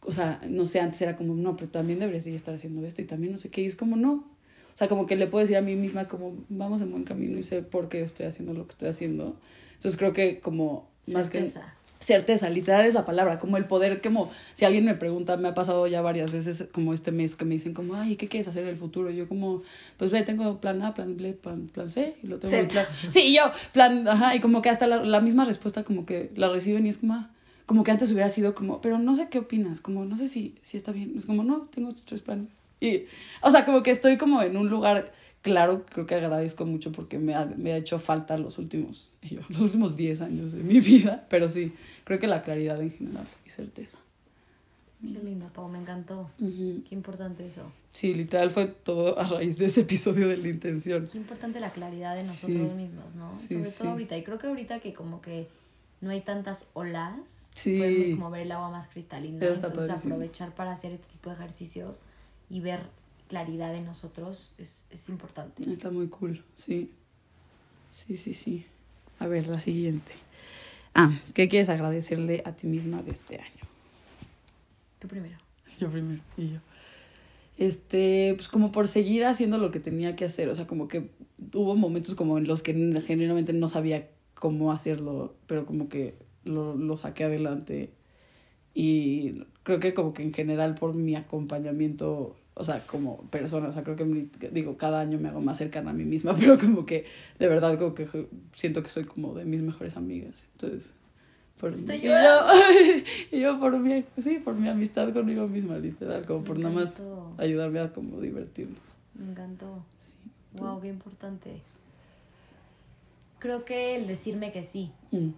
o 0.00 0.12
sea, 0.12 0.40
no 0.48 0.64
sé, 0.64 0.80
antes 0.80 1.02
era 1.02 1.14
como, 1.14 1.34
no, 1.34 1.54
pero 1.54 1.68
también 1.68 1.98
deberías 1.98 2.26
estar 2.26 2.54
haciendo 2.54 2.86
esto 2.86 3.02
y 3.02 3.04
también 3.04 3.32
no 3.32 3.38
sé 3.38 3.50
qué, 3.50 3.60
y 3.60 3.66
es 3.66 3.76
como, 3.76 3.96
no, 3.96 4.24
o 4.72 4.76
sea, 4.76 4.88
como 4.88 5.06
que 5.06 5.16
le 5.16 5.26
puedo 5.26 5.42
decir 5.42 5.58
a 5.58 5.60
mí 5.60 5.76
misma 5.76 6.08
como, 6.08 6.34
vamos 6.48 6.80
en 6.80 6.90
buen 6.90 7.04
camino 7.04 7.38
y 7.38 7.42
sé 7.42 7.60
por 7.60 7.90
qué 7.90 8.00
estoy 8.00 8.24
haciendo 8.24 8.54
lo 8.54 8.66
que 8.66 8.72
estoy 8.72 8.88
haciendo. 8.88 9.36
Entonces 9.74 9.98
creo 9.98 10.14
que 10.14 10.40
como 10.40 10.88
más 11.06 11.28
que 11.28 11.50
certeza, 12.04 12.48
literal 12.50 12.84
es 12.84 12.94
la 12.94 13.04
palabra, 13.04 13.38
como 13.38 13.56
el 13.56 13.64
poder, 13.64 14.00
como 14.00 14.30
si 14.54 14.64
alguien 14.64 14.84
me 14.84 14.94
pregunta, 14.94 15.36
me 15.36 15.48
ha 15.48 15.54
pasado 15.54 15.86
ya 15.86 16.02
varias 16.02 16.30
veces 16.30 16.68
como 16.72 16.94
este 16.94 17.12
mes 17.12 17.34
que 17.34 17.44
me 17.44 17.54
dicen 17.54 17.74
como, 17.74 17.94
ay, 17.94 18.16
¿qué 18.16 18.28
quieres 18.28 18.48
hacer 18.48 18.64
en 18.64 18.70
el 18.70 18.76
futuro? 18.76 19.10
Y 19.10 19.16
yo 19.16 19.28
como, 19.28 19.62
pues 19.96 20.10
ve, 20.10 20.22
tengo 20.22 20.60
plan 20.60 20.82
A, 20.82 20.94
plan 20.94 21.16
B, 21.16 21.32
plan, 21.32 21.66
plan 21.68 21.88
C, 21.88 22.16
y 22.22 22.26
lo 22.26 22.38
tengo 22.38 22.54
en 22.54 22.68
plan... 22.68 22.86
Sí, 23.10 23.34
yo, 23.34 23.42
plan, 23.72 24.06
ajá, 24.06 24.34
y 24.34 24.40
como 24.40 24.62
que 24.62 24.70
hasta 24.70 24.86
la, 24.86 25.02
la, 25.04 25.20
misma 25.20 25.44
respuesta 25.44 25.84
como 25.84 26.06
que 26.06 26.30
la 26.36 26.48
reciben 26.48 26.86
y 26.86 26.90
es 26.90 26.98
como, 26.98 27.14
ah, 27.14 27.30
como 27.66 27.82
que 27.82 27.90
antes 27.90 28.10
hubiera 28.10 28.28
sido 28.28 28.54
como, 28.54 28.80
pero 28.80 28.98
no 28.98 29.14
sé 29.14 29.28
qué 29.28 29.38
opinas, 29.38 29.80
como 29.80 30.04
no 30.04 30.16
sé 30.16 30.28
si, 30.28 30.54
si 30.62 30.76
está 30.76 30.92
bien, 30.92 31.14
es 31.16 31.26
como, 31.26 31.44
no, 31.44 31.62
tengo 31.62 31.88
estos 31.88 32.04
tres 32.04 32.20
planes. 32.20 32.60
Y, 32.80 33.04
o 33.40 33.50
sea, 33.50 33.64
como 33.64 33.82
que 33.82 33.90
estoy 33.90 34.18
como 34.18 34.42
en 34.42 34.56
un 34.56 34.68
lugar 34.68 35.12
claro, 35.44 35.84
creo 35.84 36.06
que 36.06 36.14
agradezco 36.14 36.64
mucho 36.64 36.90
porque 36.90 37.18
me 37.18 37.34
ha, 37.34 37.44
me 37.44 37.72
ha 37.72 37.76
hecho 37.76 37.98
falta 37.98 38.36
los 38.38 38.58
últimos, 38.58 39.16
los 39.48 39.60
últimos 39.60 39.94
10 39.94 40.22
años 40.22 40.52
de 40.52 40.62
mi 40.64 40.80
vida, 40.80 41.26
pero 41.28 41.48
sí, 41.48 41.72
creo 42.02 42.18
que 42.18 42.26
la 42.26 42.42
claridad 42.42 42.80
en 42.80 42.90
general 42.90 43.28
y 43.46 43.50
certeza. 43.50 43.98
Qué 45.00 45.20
linda, 45.22 45.50
Pau, 45.52 45.68
me 45.68 45.78
encantó. 45.78 46.30
Qué 46.38 46.94
importante 46.94 47.46
eso. 47.46 47.70
Sí, 47.92 48.14
literal 48.14 48.48
fue 48.48 48.68
todo 48.68 49.18
a 49.18 49.24
raíz 49.24 49.58
de 49.58 49.66
ese 49.66 49.82
episodio 49.82 50.28
de 50.28 50.38
la 50.38 50.48
intención. 50.48 51.06
Qué 51.12 51.18
importante 51.18 51.60
la 51.60 51.72
claridad 51.72 52.14
de 52.14 52.22
nosotros 52.22 52.74
mismos, 52.74 53.14
¿no? 53.14 53.30
Sobre 53.30 53.70
todo 53.70 53.90
ahorita. 53.90 54.16
Y 54.16 54.24
creo 54.24 54.38
que 54.38 54.46
ahorita 54.46 54.80
que 54.80 54.94
como 54.94 55.20
que 55.20 55.46
no 56.00 56.08
hay 56.08 56.22
tantas 56.22 56.68
olas, 56.72 57.44
podemos 57.62 58.10
como 58.10 58.30
ver 58.30 58.42
el 58.42 58.52
agua 58.52 58.70
más 58.70 58.88
cristalina. 58.88 59.46
Entonces 59.46 59.90
aprovechar 59.90 60.54
para 60.54 60.72
hacer 60.72 60.92
este 60.92 61.06
tipo 61.08 61.28
de 61.28 61.36
ejercicios 61.36 62.00
y 62.48 62.60
ver 62.60 62.80
claridad 63.34 63.72
de 63.72 63.80
nosotros 63.80 64.54
es, 64.58 64.86
es 64.90 65.08
importante. 65.08 65.68
Está 65.68 65.90
muy 65.90 66.06
cool, 66.06 66.44
sí. 66.54 66.92
Sí, 67.90 68.16
sí, 68.16 68.32
sí. 68.32 68.64
A 69.18 69.26
ver, 69.26 69.48
la 69.48 69.58
siguiente. 69.58 70.12
Ah, 70.94 71.18
¿qué 71.34 71.48
quieres 71.48 71.68
agradecerle 71.68 72.42
a 72.44 72.52
ti 72.52 72.68
misma 72.68 73.02
de 73.02 73.10
este 73.10 73.40
año? 73.40 73.64
Tú 75.00 75.08
primero. 75.08 75.36
Yo 75.80 75.90
primero, 75.90 76.22
y 76.36 76.50
yo. 76.50 76.58
Este, 77.58 78.34
pues 78.36 78.46
como 78.46 78.70
por 78.70 78.86
seguir 78.86 79.24
haciendo 79.24 79.58
lo 79.58 79.72
que 79.72 79.80
tenía 79.80 80.14
que 80.14 80.26
hacer. 80.26 80.48
O 80.48 80.54
sea, 80.54 80.68
como 80.68 80.86
que 80.86 81.10
hubo 81.54 81.74
momentos 81.74 82.14
como 82.14 82.38
en 82.38 82.46
los 82.46 82.62
que 82.62 82.72
genuinamente 83.04 83.52
no 83.52 83.68
sabía 83.68 84.10
cómo 84.34 84.70
hacerlo, 84.70 85.34
pero 85.48 85.66
como 85.66 85.88
que 85.88 86.14
lo, 86.44 86.76
lo 86.76 86.96
saqué 86.98 87.24
adelante. 87.24 87.90
Y 88.74 89.42
creo 89.64 89.80
que 89.80 89.92
como 89.92 90.14
que 90.14 90.22
en 90.22 90.32
general 90.32 90.76
por 90.76 90.94
mi 90.94 91.16
acompañamiento 91.16 92.36
o 92.56 92.64
sea, 92.64 92.86
como 92.86 93.18
persona, 93.30 93.68
o 93.68 93.72
sea, 93.72 93.82
creo 93.82 93.96
que, 93.96 94.28
digo, 94.52 94.76
cada 94.76 95.00
año 95.00 95.18
me 95.18 95.28
hago 95.28 95.40
más 95.40 95.58
cercana 95.58 95.90
a 95.90 95.92
mí 95.92 96.04
misma, 96.04 96.36
pero 96.38 96.58
como 96.58 96.86
que 96.86 97.04
de 97.38 97.48
verdad 97.48 97.78
como 97.78 97.94
que 97.94 98.08
siento 98.52 98.82
que 98.82 98.90
soy 98.90 99.04
como 99.04 99.34
de 99.34 99.44
mis 99.44 99.60
mejores 99.60 99.96
amigas. 99.96 100.46
Entonces, 100.52 100.94
por 101.58 101.72
Estoy 101.72 101.96
y, 101.96 102.02
yo, 102.02 102.12
y 103.32 103.40
yo 103.40 103.58
por 103.58 103.78
mi, 103.78 104.04
sí, 104.18 104.38
por 104.38 104.54
mi 104.54 104.68
amistad 104.68 105.12
conmigo 105.12 105.48
misma, 105.48 105.78
literal, 105.78 106.26
como 106.26 106.44
por 106.44 106.58
nada 106.58 106.74
más 106.74 107.04
ayudarme 107.38 107.80
a 107.80 107.92
como 107.92 108.20
divertirnos. 108.20 108.78
Me 109.14 109.30
encantó. 109.30 109.84
Sí. 109.98 110.16
Wow, 110.54 110.80
qué 110.80 110.88
importante. 110.88 111.60
Creo 113.40 113.64
que 113.64 113.96
el 113.96 114.06
decirme 114.06 114.52
que 114.52 114.64
sí. 114.64 114.92
Mm. 115.10 115.30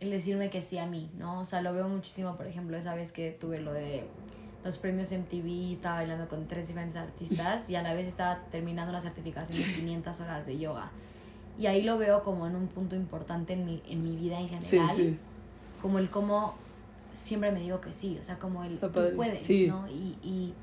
El 0.00 0.10
decirme 0.10 0.50
que 0.50 0.62
sí 0.62 0.78
a 0.78 0.86
mí, 0.86 1.10
¿no? 1.18 1.40
O 1.40 1.44
sea, 1.44 1.62
lo 1.62 1.72
veo 1.72 1.88
muchísimo, 1.88 2.36
por 2.36 2.46
ejemplo, 2.46 2.76
esa 2.76 2.94
vez 2.94 3.12
que 3.12 3.30
tuve 3.30 3.60
lo 3.60 3.72
de 3.72 4.04
los 4.64 4.78
premios 4.78 5.10
MTV, 5.10 5.74
estaba 5.74 5.96
bailando 5.96 6.28
con 6.28 6.46
tres 6.46 6.68
diferentes 6.68 6.96
artistas 6.96 7.68
y 7.68 7.74
a 7.74 7.82
la 7.82 7.94
vez 7.94 8.06
estaba 8.06 8.38
terminando 8.50 8.92
la 8.92 9.00
certificación 9.00 9.60
de 9.60 9.74
500 9.80 10.20
horas 10.20 10.46
de 10.46 10.58
yoga. 10.58 10.90
Y 11.58 11.66
ahí 11.66 11.82
lo 11.82 11.98
veo 11.98 12.22
como 12.22 12.46
en 12.46 12.56
un 12.56 12.68
punto 12.68 12.96
importante 12.96 13.52
en 13.54 13.64
mi, 13.64 13.82
en 13.88 14.02
mi 14.02 14.16
vida 14.16 14.40
en 14.40 14.48
general. 14.48 14.96
Sí, 14.96 15.02
sí. 15.02 15.18
Como 15.80 15.98
el 15.98 16.08
cómo 16.08 16.54
siempre 17.10 17.52
me 17.52 17.60
digo 17.60 17.80
que 17.80 17.92
sí, 17.92 18.16
o 18.20 18.24
sea, 18.24 18.38
como 18.38 18.64
el 18.64 18.78
tú 18.78 18.90
puedes, 19.16 19.48
¿no? 19.68 19.86
Y, 19.88 20.16
y, 20.22 20.54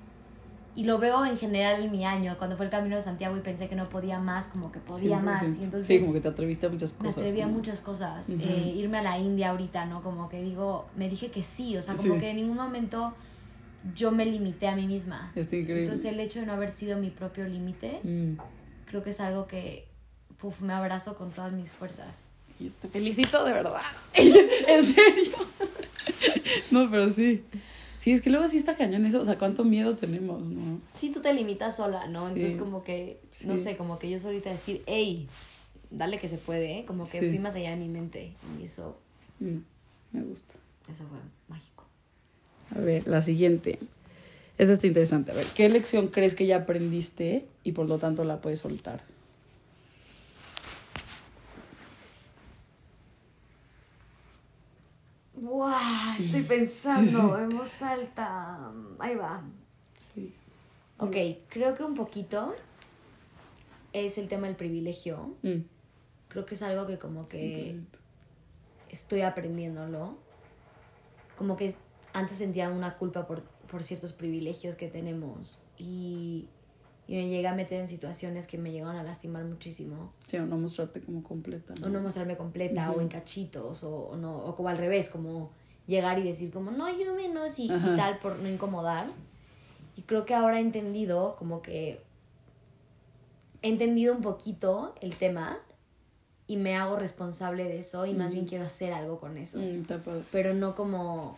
y, 0.76 0.84
lo 0.86 0.98
veo 0.98 1.26
en 1.26 1.38
general 1.38 1.84
en 1.84 1.92
mi 1.92 2.06
año, 2.06 2.36
cuando 2.38 2.56
fue 2.58 2.66
el 2.66 2.72
Camino 2.72 2.96
de 2.96 3.02
Santiago 3.02 3.38
y 3.38 3.42
pensé 3.42 3.68
que 3.68 3.76
no 3.76 3.90
podía 3.90 4.20
más, 4.20 4.48
como 4.48 4.72
que 4.72 4.80
podía 4.80 5.20
más. 5.20 5.44
Y 5.44 5.64
entonces, 5.64 5.88
sí, 5.88 6.00
como 6.00 6.14
que 6.14 6.22
te 6.22 6.30
atreviste 6.30 6.66
a 6.66 6.70
muchas 6.70 6.94
cosas. 6.94 7.18
Me 7.18 7.24
atreví 7.24 7.42
a 7.42 7.48
muchas 7.48 7.82
cosas. 7.82 8.30
Eh, 8.30 8.74
irme 8.76 9.00
a 9.00 9.04
la 9.04 9.20
India 9.20 9.50
ahorita, 9.50 9.86
¿no? 9.86 10.02
Como 10.02 10.30
que 10.30 10.42
digo, 10.42 10.86
me 10.96 11.10
dije 11.10 11.30
que 11.30 11.44
sí, 11.44 11.78
o 11.78 11.84
sea, 11.84 11.96
como 11.96 12.18
que 12.18 12.32
en 12.32 12.38
ningún 12.38 12.58
momento 12.58 13.14
yo 13.96 14.12
me 14.12 14.26
limité 14.26 14.68
a 14.68 14.76
mí 14.76 14.88
misma. 14.88 15.32
Entonces 15.36 16.06
el 16.06 16.20
hecho 16.20 16.40
de 16.40 16.46
no 16.46 16.54
haber 16.54 16.72
sido 16.72 16.98
mi 16.98 17.10
propio 17.10 17.48
límite, 17.48 18.00
mm. 18.04 18.38
creo 18.86 19.04
que 19.04 19.12
es 19.12 19.20
algo 19.20 19.48
que 19.48 19.88
me 20.62 20.74
abrazo 20.74 21.16
con 21.18 21.32
todas 21.32 21.52
mis 21.54 21.70
fuerzas. 21.72 22.26
Yo 22.60 22.70
te 22.82 22.90
felicito 22.90 23.44
de 23.46 23.54
verdad. 23.54 23.82
en 24.14 24.86
serio. 24.86 25.38
no, 26.72 26.90
pero 26.90 27.12
sí. 27.12 27.44
Sí, 27.98 28.14
es 28.14 28.22
que 28.22 28.30
luego 28.30 28.48
sí 28.48 28.58
está 28.58 28.78
cañón 28.78 29.06
eso, 29.06 29.20
o 29.20 29.26
sea, 29.26 29.38
cuánto 29.38 29.66
miedo 29.66 29.96
tenemos, 29.98 30.50
¿no? 30.50 30.80
Sí, 30.98 31.10
tú 31.10 31.22
te 31.22 31.34
limitas 31.34 31.76
sola, 31.76 32.08
¿no? 32.08 32.30
Entonces 32.30 32.56
como 32.56 32.82
que, 32.82 33.20
no 33.46 33.58
sé, 33.58 33.76
como 33.76 34.00
que 34.00 34.10
yo 34.10 34.22
solita 34.22 34.50
decir, 34.50 34.84
hey, 34.88 35.28
dale 35.90 36.18
que 36.18 36.30
se 36.30 36.38
puede, 36.38 36.80
¿eh? 36.80 36.86
Como 36.86 37.06
que 37.06 37.20
fui 37.20 37.40
más 37.40 37.56
allá 37.56 37.72
de 37.72 37.76
mi 37.76 37.90
mente 37.90 38.32
y 38.58 38.66
eso... 38.66 38.98
Mm, 39.40 39.58
me 40.14 40.22
gusta. 40.22 40.56
Eso 40.90 41.04
fue 41.08 41.20
mágico. 41.50 41.79
A 42.76 42.80
ver, 42.80 43.08
la 43.08 43.22
siguiente. 43.22 43.80
Esta 44.58 44.74
está 44.74 44.88
interesante. 44.88 45.32
A 45.32 45.36
ver, 45.36 45.46
¿qué 45.56 45.70
lección 45.70 46.08
crees 46.08 46.36
que 46.36 46.46
ya 46.46 46.58
aprendiste 46.58 47.48
y 47.64 47.72
por 47.72 47.88
lo 47.88 47.98
tanto 47.98 48.24
la 48.24 48.42
puedes 48.42 48.60
soltar? 48.60 49.02
¡Wow! 55.36 55.72
Estoy 56.18 56.44
pensando 56.44 57.40
en 57.40 57.50
voz 57.50 57.82
alta. 57.82 58.72
Ahí 59.00 59.16
va. 59.16 59.42
Sí. 60.14 60.34
Ok, 60.98 61.16
creo 61.48 61.74
que 61.74 61.84
un 61.84 61.96
poquito 61.96 62.54
es 63.94 64.18
el 64.18 64.28
tema 64.28 64.48
del 64.48 64.58
privilegio. 64.58 65.36
Mm. 65.42 65.62
Creo 66.28 66.46
que 66.46 66.56
es 66.56 66.62
algo 66.62 66.86
que 66.86 67.00
como 67.00 67.28
que 67.28 67.80
estoy 68.90 69.22
aprendiéndolo. 69.22 70.18
Como 71.38 71.56
que 71.56 71.74
antes 72.14 72.38
sentía 72.38 72.70
una 72.70 72.96
culpa 72.96 73.28
por, 73.28 73.44
por 73.44 73.84
ciertos 73.84 74.14
privilegios 74.14 74.76
que 74.76 74.88
tenemos 74.88 75.60
y, 75.78 76.48
y, 77.08 77.16
me 77.16 77.30
llegué 77.30 77.48
a 77.48 77.56
meter 77.56 77.82
en 77.82 77.88
situaciones 77.88 78.48
que 78.48 78.58
me 78.58 78.72
llegaron 78.72 78.96
a 78.96 79.04
lastimar 79.04 79.44
muchísimo. 79.46 80.14
Sí, 80.28 80.38
o 80.38 80.46
no 80.46 80.58
mostrarte 80.58 81.02
como 81.02 81.24
completa. 81.24 81.74
O 81.84 81.90
no 81.90 82.02
mostrarme 82.02 82.38
completa, 82.38 82.92
o 82.92 83.02
en 83.02 83.08
cachitos, 83.08 83.84
o, 83.84 84.16
no, 84.18 84.38
o 84.38 84.56
como 84.56 84.70
al 84.70 84.78
revés, 84.78 85.10
como 85.10 85.52
llegar 85.88 86.20
y 86.20 86.24
decir 86.24 86.52
como, 86.52 86.72
no, 86.72 86.90
yo 86.90 87.14
menos 87.16 87.58
y, 87.60 87.66
y 87.66 87.96
tal 87.96 88.20
por 88.20 88.38
no 88.38 88.50
incomodar. 88.50 89.08
Y 89.96 90.04
creo 90.04 90.26
que 90.26 90.34
ahora 90.34 90.60
he 90.60 90.62
entendido 90.62 91.36
como 91.38 91.62
que 91.62 92.02
he 93.62 93.70
entendido 93.70 94.16
un 94.16 94.22
poquito 94.22 94.96
el 95.02 95.16
tema 95.16 95.60
y 96.48 96.58
me 96.58 96.76
hago 96.76 96.96
responsable 96.96 97.66
de 97.66 97.80
eso 97.80 98.06
y 98.06 98.14
más 98.14 98.34
bien 98.34 98.46
quiero 98.46 98.66
hacer 98.66 98.94
algo 98.94 99.20
con 99.20 99.38
eso. 99.38 99.60
Mm, 99.60 99.86
pero 100.32 100.54
no 100.54 100.76
como 100.76 101.38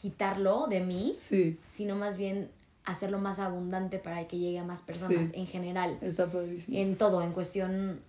quitarlo 0.00 0.66
de 0.66 0.80
mí, 0.80 1.16
sino 1.64 1.96
más 1.96 2.16
bien 2.16 2.48
hacerlo 2.84 3.18
más 3.18 3.38
abundante 3.38 3.98
para 3.98 4.26
que 4.26 4.38
llegue 4.38 4.58
a 4.58 4.64
más 4.64 4.80
personas 4.80 5.28
en 5.34 5.46
general. 5.46 5.98
Está 6.00 6.30
padrísimo. 6.30 6.78
En 6.78 6.96
todo, 6.96 7.22
en 7.22 7.32
cuestión, 7.32 8.00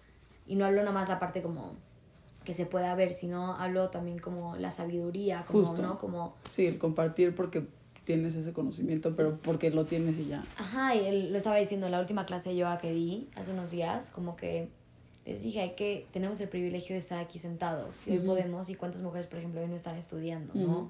y 0.48 0.56
no 0.56 0.66
hablo 0.66 0.84
nomás 0.84 1.10
la 1.10 1.20
parte 1.20 1.42
como 1.42 1.74
que 2.46 2.54
se 2.54 2.66
pueda 2.66 2.96
ver, 2.96 3.12
sino 3.12 3.56
hablo 3.56 3.90
también 3.90 4.20
como 4.20 4.56
la 4.56 4.72
sabiduría, 4.72 5.44
como, 5.46 5.74
¿no? 5.76 6.00
Como... 6.00 6.36
Sí, 6.50 6.66
el 6.66 6.78
compartir 6.78 7.36
porque 7.36 7.68
tienes 8.06 8.36
ese 8.36 8.54
conocimiento, 8.54 9.16
pero 9.16 9.38
porque 9.42 9.70
lo 9.70 9.86
tienes 9.86 10.18
y 10.18 10.28
ya. 10.28 10.44
Ajá, 10.58 10.96
y 10.96 11.06
él 11.06 11.32
lo 11.32 11.38
estaba 11.38 11.58
diciendo 11.58 11.88
en 11.88 11.92
la 11.92 12.00
última 12.00 12.26
clase 12.26 12.50
de 12.50 12.56
yoga 12.56 12.78
que 12.78 12.94
di 12.94 13.28
hace 13.36 13.52
unos 13.52 13.70
días, 13.70 14.10
como 14.12 14.38
que 14.38 14.70
les 15.26 15.44
dije, 15.44 15.60
hay 15.60 15.72
que, 15.72 16.08
tenemos 16.12 16.40
el 16.40 16.50
privilegio 16.50 16.96
de 16.96 17.00
estar 17.00 17.20
aquí 17.20 17.38
sentados, 17.38 18.00
y 18.08 18.12
hoy 18.12 18.20
podemos, 18.20 18.70
y 18.70 18.76
cuántas 18.76 19.04
mujeres, 19.04 19.28
por 19.28 19.38
ejemplo, 19.38 19.62
hoy 19.62 19.68
no 19.68 19.76
están 19.76 19.98
estudiando, 19.98 20.54
¿no? 20.56 20.90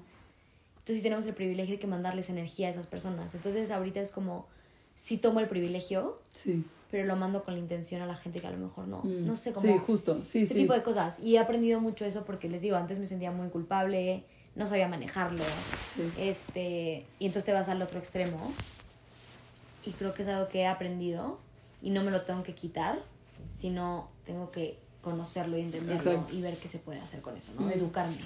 Entonces 0.82 0.96
sí 0.96 1.02
tenemos 1.04 1.24
el 1.26 1.34
privilegio 1.34 1.76
de 1.76 1.78
que 1.78 1.86
mandarles 1.86 2.28
energía 2.28 2.66
a 2.66 2.70
esas 2.72 2.88
personas. 2.88 3.32
Entonces 3.36 3.70
ahorita 3.70 4.00
es 4.00 4.10
como, 4.10 4.48
sí 4.96 5.16
tomo 5.16 5.38
el 5.38 5.46
privilegio, 5.46 6.20
sí. 6.32 6.64
pero 6.90 7.06
lo 7.06 7.14
mando 7.14 7.44
con 7.44 7.54
la 7.54 7.60
intención 7.60 8.02
a 8.02 8.06
la 8.06 8.16
gente 8.16 8.40
que 8.40 8.48
a 8.48 8.50
lo 8.50 8.58
mejor 8.58 8.88
no, 8.88 8.98
mm. 9.04 9.24
no 9.24 9.36
sé 9.36 9.52
cómo. 9.52 9.64
Sí, 9.64 9.78
justo, 9.78 10.24
sí, 10.24 10.42
ese 10.42 10.54
tipo 10.54 10.72
de 10.72 10.82
cosas. 10.82 11.20
Y 11.20 11.36
he 11.36 11.38
aprendido 11.38 11.80
mucho 11.80 12.04
eso 12.04 12.24
porque 12.24 12.48
les 12.48 12.62
digo, 12.62 12.74
antes 12.74 12.98
me 12.98 13.06
sentía 13.06 13.30
muy 13.30 13.48
culpable, 13.50 14.24
no 14.56 14.66
sabía 14.66 14.88
manejarlo. 14.88 15.44
Este, 16.18 17.06
y 17.20 17.26
entonces 17.26 17.44
te 17.44 17.52
vas 17.52 17.68
al 17.68 17.80
otro 17.80 18.00
extremo. 18.00 18.52
Y 19.84 19.92
creo 19.92 20.12
que 20.14 20.22
es 20.22 20.28
algo 20.28 20.48
que 20.48 20.62
he 20.62 20.66
aprendido 20.66 21.38
y 21.80 21.90
no 21.90 22.02
me 22.02 22.10
lo 22.10 22.22
tengo 22.22 22.42
que 22.42 22.56
quitar, 22.56 23.00
sino 23.48 24.08
tengo 24.24 24.50
que 24.50 24.80
conocerlo 25.00 25.56
y 25.58 25.60
entenderlo 25.60 26.26
y 26.32 26.42
ver 26.42 26.56
qué 26.56 26.66
se 26.66 26.80
puede 26.80 26.98
hacer 26.98 27.20
con 27.22 27.36
eso, 27.36 27.52
¿no? 27.56 27.70
Educarme. 27.70 28.18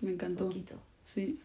Me 0.00 0.12
encantó. 0.12 0.44
Un 0.44 0.50
poquito. 0.50 0.74
Sí. 1.02 1.40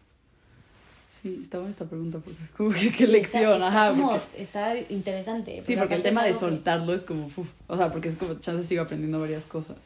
Sí, 1.10 1.40
está 1.42 1.58
buena 1.58 1.70
esta 1.70 1.86
pregunta 1.86 2.20
porque 2.20 2.40
es 2.40 2.50
como 2.52 2.70
que 2.70 2.92
qué 2.92 3.08
lección, 3.08 3.54
está, 3.54 3.66
ajá. 3.66 3.90
Como, 3.90 4.16
Está 4.36 4.78
interesante. 4.78 5.60
Sí, 5.66 5.74
porque 5.74 5.94
el 5.94 6.02
tema 6.02 6.22
de 6.24 6.32
soltarlo 6.32 6.94
es 6.94 7.02
como, 7.02 7.26
uf, 7.26 7.48
o 7.66 7.76
sea, 7.76 7.90
porque 7.90 8.08
es 8.08 8.14
como, 8.14 8.34
chance 8.34 8.62
sigo 8.62 8.82
aprendiendo 8.82 9.18
varias 9.18 9.44
cosas. 9.44 9.76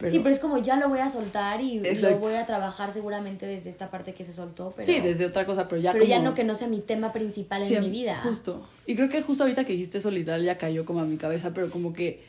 Sí, 0.00 0.20
pero 0.20 0.30
es 0.30 0.38
como 0.38 0.56
ya 0.56 0.76
lo 0.76 0.88
voy 0.88 1.00
a 1.00 1.10
soltar 1.10 1.60
y 1.60 1.80
lo 1.80 2.16
voy 2.16 2.34
a 2.34 2.46
trabajar 2.46 2.94
seguramente 2.94 3.44
desde 3.44 3.68
esta 3.68 3.90
parte 3.90 4.14
que 4.14 4.24
se 4.24 4.32
soltó. 4.32 4.72
Pero, 4.74 4.86
sí, 4.86 5.00
desde 5.00 5.26
otra 5.26 5.44
cosa, 5.44 5.68
pero 5.68 5.82
ya 5.82 5.92
Pero 5.92 6.06
ya 6.06 6.18
no 6.18 6.34
que 6.34 6.44
no 6.44 6.54
sea 6.54 6.68
mi 6.68 6.80
tema 6.80 7.12
principal 7.12 7.62
en 7.62 7.80
mi 7.82 7.90
vida. 7.90 8.18
Justo. 8.22 8.66
Y 8.86 8.96
creo 8.96 9.10
que 9.10 9.20
justo 9.20 9.42
ahorita 9.42 9.66
que 9.66 9.74
dijiste 9.74 9.98
eso, 9.98 10.10
literal, 10.10 10.42
ya 10.42 10.56
cayó 10.56 10.86
como 10.86 11.00
a 11.00 11.04
mi 11.04 11.18
cabeza, 11.18 11.52
pero 11.52 11.68
como 11.68 11.92
que 11.92 12.22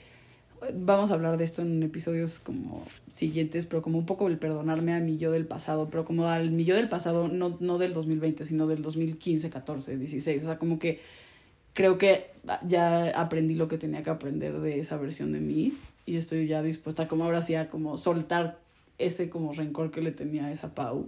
vamos 0.73 1.11
a 1.11 1.13
hablar 1.13 1.37
de 1.37 1.43
esto 1.43 1.61
en 1.61 1.81
episodios 1.83 2.39
como 2.39 2.83
siguientes, 3.13 3.65
pero 3.65 3.81
como 3.81 3.97
un 3.97 4.05
poco 4.05 4.27
el 4.27 4.37
perdonarme 4.37 4.93
a 4.93 4.99
mi 4.99 5.17
yo 5.17 5.31
del 5.31 5.45
pasado, 5.45 5.89
pero 5.89 6.05
como 6.05 6.27
al 6.27 6.51
mi 6.51 6.65
yo 6.65 6.75
del 6.75 6.89
pasado, 6.89 7.27
no, 7.27 7.57
no 7.59 7.77
del 7.77 7.93
2020, 7.93 8.45
sino 8.45 8.67
del 8.67 8.81
2015, 8.81 9.49
14, 9.49 9.97
16, 9.97 10.43
o 10.43 10.45
sea, 10.45 10.57
como 10.57 10.79
que 10.79 10.99
creo 11.73 11.97
que 11.97 12.31
ya 12.67 13.09
aprendí 13.19 13.55
lo 13.55 13.67
que 13.67 13.77
tenía 13.77 14.03
que 14.03 14.09
aprender 14.09 14.59
de 14.59 14.79
esa 14.79 14.97
versión 14.97 15.31
de 15.31 15.39
mí 15.39 15.73
y 16.05 16.17
estoy 16.17 16.47
ya 16.47 16.61
dispuesta 16.61 17.07
como 17.07 17.25
ahora 17.25 17.41
sí 17.41 17.55
a 17.55 17.69
como 17.69 17.97
soltar 17.97 18.59
ese 18.97 19.29
como 19.29 19.53
rencor 19.53 19.91
que 19.91 20.01
le 20.01 20.11
tenía 20.11 20.45
a 20.45 20.51
esa 20.51 20.73
Pau 20.75 21.07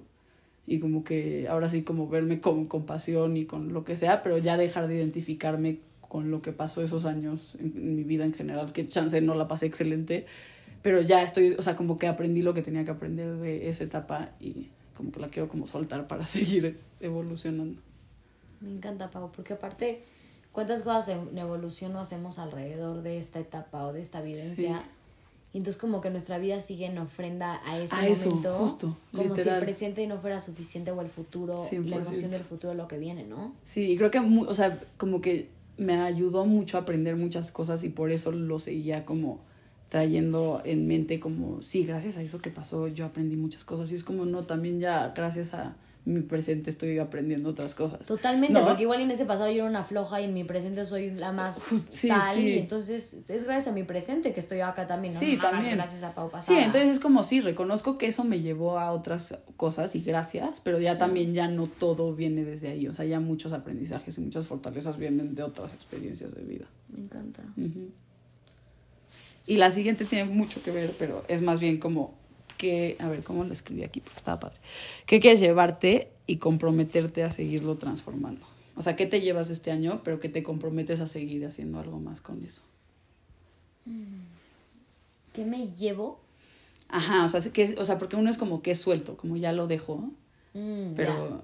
y 0.67 0.79
como 0.79 1.03
que 1.03 1.47
ahora 1.49 1.69
sí 1.69 1.81
como 1.81 2.07
verme 2.07 2.39
con 2.39 2.65
compasión 2.65 3.35
y 3.35 3.45
con 3.45 3.73
lo 3.73 3.83
que 3.83 3.97
sea, 3.97 4.23
pero 4.23 4.37
ya 4.37 4.57
dejar 4.57 4.87
de 4.87 4.95
identificarme 4.95 5.79
con 6.11 6.29
lo 6.29 6.41
que 6.41 6.51
pasó 6.51 6.83
esos 6.83 7.05
años 7.05 7.55
en, 7.57 7.95
mi 7.95 8.03
vida 8.03 8.25
en 8.25 8.33
general, 8.33 8.73
que 8.73 8.85
chance 8.85 9.21
no 9.21 9.33
la 9.33 9.47
pasé 9.47 9.67
excelente, 9.67 10.25
pero 10.81 11.01
ya 11.01 11.23
estoy, 11.23 11.53
o 11.57 11.63
sea, 11.63 11.77
como 11.77 11.97
que 11.97 12.07
aprendí 12.07 12.41
lo 12.41 12.53
que 12.53 12.61
tenía 12.61 12.83
que 12.83 12.91
aprender 12.91 13.37
de 13.37 13.69
esa 13.69 13.85
etapa 13.85 14.31
y 14.41 14.67
como 14.97 15.13
que 15.13 15.21
la 15.21 15.29
quiero 15.29 15.47
como 15.47 15.67
soltar 15.67 16.07
para 16.07 16.27
seguir 16.27 16.77
evolucionando. 16.99 17.79
Me 18.59 18.71
encanta, 18.71 19.09
Pau, 19.09 19.31
porque 19.33 19.53
aparte, 19.53 20.01
¿cuántas 20.51 20.81
cosas 20.81 21.07
en 21.07 21.37
evolución 21.37 21.93
no 21.93 22.01
hacemos 22.01 22.39
alrededor 22.39 23.03
de 23.03 23.17
esta 23.17 23.39
etapa 23.39 23.85
o 23.85 23.93
de 23.93 24.01
esta 24.01 24.21
vivencia? 24.21 24.83
Y 25.53 25.59
entonces 25.59 25.79
como 25.79 26.01
que 26.01 26.09
nuestra 26.09 26.39
vida 26.39 26.59
sigue 26.59 26.87
en 26.87 26.97
ofrenda 26.97 27.61
a 27.63 27.79
ese 27.79 27.95
momento. 27.95 28.53
justo, 28.57 28.97
como 29.15 29.33
si 29.37 29.47
el 29.47 29.59
presente 29.61 30.05
no 30.07 30.17
fuera 30.17 30.41
suficiente 30.41 30.91
o 30.91 30.99
el 30.99 31.07
futuro, 31.07 31.65
la 31.71 31.95
emoción 31.95 32.31
del 32.31 32.43
futuro, 32.43 32.73
lo 32.73 32.89
que 32.89 32.97
viene, 32.97 33.23
¿no? 33.23 33.53
Sí, 33.63 33.93
y 33.93 33.97
creo 33.97 34.11
que, 34.11 34.19
o 34.19 34.55
sea, 34.55 34.77
como 34.97 35.21
que 35.21 35.60
me 35.77 35.95
ayudó 35.95 36.45
mucho 36.45 36.77
a 36.77 36.81
aprender 36.81 37.15
muchas 37.15 37.51
cosas 37.51 37.83
y 37.83 37.89
por 37.89 38.11
eso 38.11 38.31
lo 38.31 38.59
seguía 38.59 39.05
como 39.05 39.41
trayendo 39.89 40.61
en 40.63 40.87
mente 40.87 41.19
como, 41.19 41.61
sí, 41.61 41.83
gracias 41.83 42.15
a 42.15 42.21
eso 42.21 42.39
que 42.39 42.49
pasó 42.49 42.87
yo 42.87 43.05
aprendí 43.05 43.35
muchas 43.35 43.63
cosas 43.63 43.91
y 43.91 43.95
es 43.95 44.03
como, 44.03 44.25
no, 44.25 44.45
también 44.45 44.79
ya 44.79 45.11
gracias 45.15 45.53
a 45.53 45.75
mi 46.03 46.21
presente 46.21 46.71
estoy 46.71 46.97
aprendiendo 46.97 47.49
otras 47.49 47.75
cosas. 47.75 48.05
Totalmente, 48.05 48.59
porque 48.59 48.83
igual 48.83 49.01
en 49.01 49.11
ese 49.11 49.25
pasado 49.25 49.49
yo 49.51 49.57
era 49.57 49.65
una 49.65 49.83
floja 49.83 50.19
y 50.21 50.25
en 50.25 50.33
mi 50.33 50.43
presente 50.43 50.83
soy 50.85 51.11
la 51.11 51.31
más 51.31 51.63
tal 52.07 52.39
y 52.39 52.59
entonces 52.59 53.17
es 53.27 53.43
gracias 53.43 53.67
a 53.67 53.71
mi 53.71 53.83
presente 53.83 54.33
que 54.33 54.39
estoy 54.39 54.61
acá 54.61 54.87
también, 54.87 55.13
¿no? 55.13 55.19
Sí, 55.19 55.37
también. 55.37 55.75
Gracias 55.75 56.03
a 56.03 56.15
Pau 56.15 56.29
pasada. 56.31 56.57
Sí, 56.57 56.63
entonces 56.63 56.91
es 56.91 56.99
como 56.99 57.23
sí, 57.23 57.39
reconozco 57.39 57.97
que 57.97 58.07
eso 58.07 58.23
me 58.23 58.41
llevó 58.41 58.79
a 58.79 58.91
otras 58.91 59.37
cosas 59.57 59.95
y 59.95 60.01
gracias, 60.01 60.59
pero 60.59 60.79
ya 60.79 60.97
también 60.97 61.33
ya 61.33 61.47
no 61.47 61.67
todo 61.67 62.15
viene 62.15 62.43
desde 62.43 62.69
ahí, 62.69 62.87
o 62.87 62.93
sea, 62.93 63.05
ya 63.05 63.19
muchos 63.19 63.53
aprendizajes 63.53 64.17
y 64.17 64.21
muchas 64.21 64.47
fortalezas 64.47 64.97
vienen 64.97 65.35
de 65.35 65.43
otras 65.43 65.73
experiencias 65.73 66.33
de 66.33 66.41
vida. 66.41 66.65
Me 66.89 67.03
encanta. 67.03 67.43
Y 69.45 69.57
la 69.57 69.71
siguiente 69.71 70.05
tiene 70.05 70.25
mucho 70.25 70.63
que 70.63 70.71
ver, 70.71 70.95
pero 70.97 71.23
es 71.27 71.41
más 71.41 71.59
bien 71.59 71.79
como 71.79 72.20
que, 72.61 72.95
a 72.99 73.09
ver, 73.09 73.23
¿cómo 73.23 73.43
lo 73.43 73.51
escribí 73.51 73.83
aquí? 73.83 74.01
Porque 74.01 74.19
estaba 74.19 74.39
padre. 74.39 74.59
¿Qué 75.07 75.19
quieres 75.19 75.39
llevarte 75.39 76.11
y 76.27 76.37
comprometerte 76.37 77.23
a 77.23 77.31
seguirlo 77.31 77.75
transformando? 77.77 78.45
O 78.75 78.83
sea, 78.83 78.95
¿qué 78.95 79.07
te 79.07 79.19
llevas 79.19 79.49
este 79.49 79.71
año, 79.71 80.01
pero 80.03 80.19
que 80.19 80.29
te 80.29 80.43
comprometes 80.43 80.99
a 80.99 81.07
seguir 81.07 81.43
haciendo 81.43 81.79
algo 81.79 81.99
más 81.99 82.21
con 82.21 82.43
eso? 82.45 82.61
Mm. 83.85 84.21
¿Qué 85.33 85.43
me 85.43 85.69
llevo? 85.75 86.19
Ajá, 86.87 87.25
o 87.25 87.29
sea, 87.29 87.41
que, 87.41 87.75
o 87.79 87.85
sea, 87.85 87.97
porque 87.97 88.15
uno 88.15 88.29
es 88.29 88.37
como 88.37 88.61
que 88.61 88.71
es 88.71 88.79
suelto, 88.79 89.17
como 89.17 89.37
ya 89.37 89.53
lo 89.53 89.65
dejo, 89.65 89.97
mm, 90.53 90.93
pero... 90.95 91.43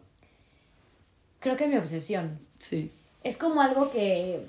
Creo 1.39 1.55
que 1.55 1.67
mi 1.67 1.77
obsesión. 1.77 2.37
Sí. 2.59 2.91
Es 3.23 3.37
como 3.37 3.61
algo 3.61 3.89
que 3.89 4.45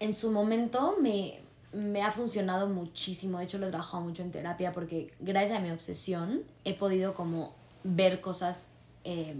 en 0.00 0.14
su 0.14 0.32
momento 0.32 0.96
me, 1.00 1.38
me 1.72 2.02
ha 2.02 2.12
funcionado 2.12 2.68
muchísimo. 2.68 3.38
De 3.38 3.44
hecho, 3.44 3.58
lo 3.58 3.66
he 3.66 3.70
trabajado 3.70 4.02
mucho 4.02 4.22
en 4.22 4.30
terapia 4.30 4.72
porque 4.72 5.12
gracias 5.20 5.58
a 5.58 5.60
mi 5.60 5.70
obsesión 5.70 6.42
he 6.64 6.74
podido 6.74 7.14
como 7.14 7.54
ver 7.84 8.20
cosas 8.20 8.68
eh, 9.04 9.36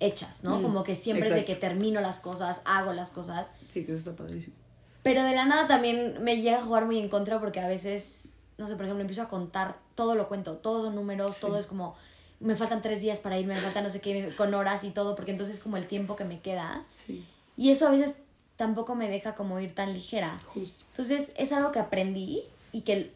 hechas, 0.00 0.44
¿no? 0.44 0.58
Mm, 0.58 0.62
como 0.62 0.82
que 0.82 0.96
siempre 0.96 1.30
de 1.30 1.44
que 1.44 1.54
termino 1.54 2.00
las 2.00 2.20
cosas, 2.20 2.60
hago 2.64 2.92
las 2.92 3.10
cosas. 3.10 3.52
Sí, 3.68 3.84
que 3.84 3.92
eso 3.92 4.10
está 4.10 4.22
padrísimo. 4.22 4.54
Pero 5.02 5.22
de 5.24 5.34
la 5.34 5.44
nada 5.46 5.66
también 5.66 6.22
me 6.22 6.36
llega 6.36 6.58
a 6.58 6.62
jugar 6.62 6.86
muy 6.86 6.98
en 6.98 7.08
contra 7.08 7.40
porque 7.40 7.60
a 7.60 7.66
veces, 7.66 8.34
no 8.58 8.68
sé, 8.68 8.74
por 8.74 8.84
ejemplo, 8.84 9.00
empiezo 9.00 9.22
a 9.22 9.28
contar, 9.28 9.78
todo 9.94 10.14
lo 10.14 10.28
cuento, 10.28 10.56
todos 10.56 10.84
los 10.84 10.94
números, 10.94 11.40
todo 11.40 11.58
es 11.58 11.66
como, 11.66 11.96
me 12.40 12.54
faltan 12.54 12.82
tres 12.82 13.00
días 13.00 13.18
para 13.18 13.38
irme, 13.38 13.54
me 13.54 13.60
falta 13.60 13.82
no 13.82 13.90
sé 13.90 14.00
qué, 14.00 14.32
con 14.36 14.54
horas 14.54 14.84
y 14.84 14.90
todo, 14.90 15.16
porque 15.16 15.32
entonces 15.32 15.56
es 15.56 15.62
como 15.62 15.76
el 15.76 15.88
tiempo 15.88 16.14
que 16.14 16.24
me 16.24 16.40
queda. 16.40 16.84
Sí. 16.92 17.26
Y 17.56 17.70
eso 17.70 17.86
a 17.86 17.90
veces 17.90 18.14
tampoco 18.62 18.94
me 18.94 19.08
deja 19.08 19.34
como 19.34 19.58
ir 19.58 19.74
tan 19.74 19.92
ligera. 19.92 20.38
Justo. 20.54 20.84
Entonces 20.90 21.32
es 21.36 21.50
algo 21.50 21.72
que 21.72 21.80
aprendí 21.80 22.44
y 22.70 22.82
que 22.82 23.12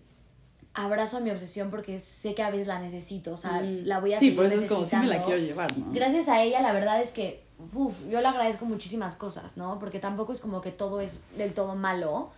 abrazo 0.75 1.19
a 1.19 1.21
mi 1.21 1.31
obsesión 1.31 1.71
porque 1.71 2.01
sé 2.01 2.35
que 2.35 2.43
a 2.43 2.51
veces 2.51 2.67
la 2.67 2.81
necesito, 2.81 3.35
o 3.35 3.37
sea, 3.37 3.63
mm. 3.63 3.85
la 3.85 4.01
voy 4.01 4.15
a 4.15 4.19
Sí, 4.19 4.33
por 4.33 4.45
eso 4.45 4.57
es 4.57 4.65
como 4.65 4.85
si 4.85 4.97
me 4.97 5.07
la 5.07 5.23
quiero 5.23 5.39
llevar, 5.39 5.79
¿no? 5.79 5.93
Gracias 5.93 6.27
a 6.27 6.43
ella, 6.43 6.61
la 6.63 6.73
verdad 6.73 7.01
es 7.01 7.11
que, 7.11 7.45
uff, 7.75 7.95
yo 8.11 8.21
le 8.21 8.27
agradezco 8.27 8.65
muchísimas 8.65 9.15
cosas, 9.15 9.57
¿no? 9.57 9.79
Porque 9.79 10.01
tampoco 10.01 10.33
es 10.33 10.41
como 10.41 10.61
que 10.61 10.73
todo 10.73 11.01
es 11.01 11.23
del 11.39 11.55
todo 11.55 11.77
malo, 11.77 12.31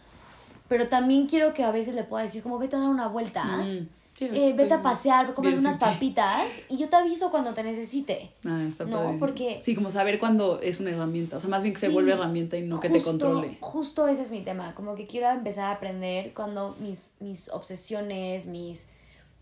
pero 0.69 0.89
también 0.89 1.29
quiero 1.29 1.55
que 1.55 1.65
a 1.65 1.71
veces 1.71 1.95
le 1.95 2.05
pueda 2.05 2.25
decir 2.25 2.43
como 2.43 2.59
vete 2.59 2.77
a 2.77 2.81
dar 2.81 2.91
una 2.91 3.09
vuelta. 3.09 3.43
Mm. 3.43 3.89
Eh, 4.21 4.55
vete 4.57 4.75
a 4.75 4.83
pasear, 4.83 5.35
comer 5.35 5.59
unas 5.59 5.77
papitas 5.77 6.51
y 6.69 6.77
yo 6.77 6.89
te 6.89 6.97
aviso 6.97 7.31
cuando 7.31 7.55
te 7.55 7.63
necesite. 7.63 8.31
Ah, 8.45 8.65
está 8.67 8.85
¿no? 8.85 9.17
Porque... 9.19 9.61
Sí, 9.61 9.75
como 9.75 9.91
saber 9.91 10.19
cuándo 10.19 10.61
es 10.61 10.81
una 10.81 10.91
herramienta, 10.91 11.37
o 11.37 11.41
sea, 11.41 11.49
más 11.49 11.63
bien 11.63 11.75
que 11.75 11.81
se 11.81 11.89
vuelve 11.89 12.13
herramienta 12.13 12.57
y 12.57 12.63
no 12.63 12.81
que 12.81 12.91
te 12.91 13.01
controle. 13.01 13.59
Justo 13.61 14.09
ese 14.09 14.23
es 14.23 14.31
mi 14.31 14.43
tema, 14.43 14.75
como 14.75 14.95
que 14.95 15.07
quiero 15.07 15.29
empezar 15.31 15.67
a 15.67 15.73
aprender 15.73 16.35
cuando 16.35 16.77
mis, 16.81 17.15
mis 17.21 17.49
obsesiones, 17.51 18.47
mis, 18.47 18.87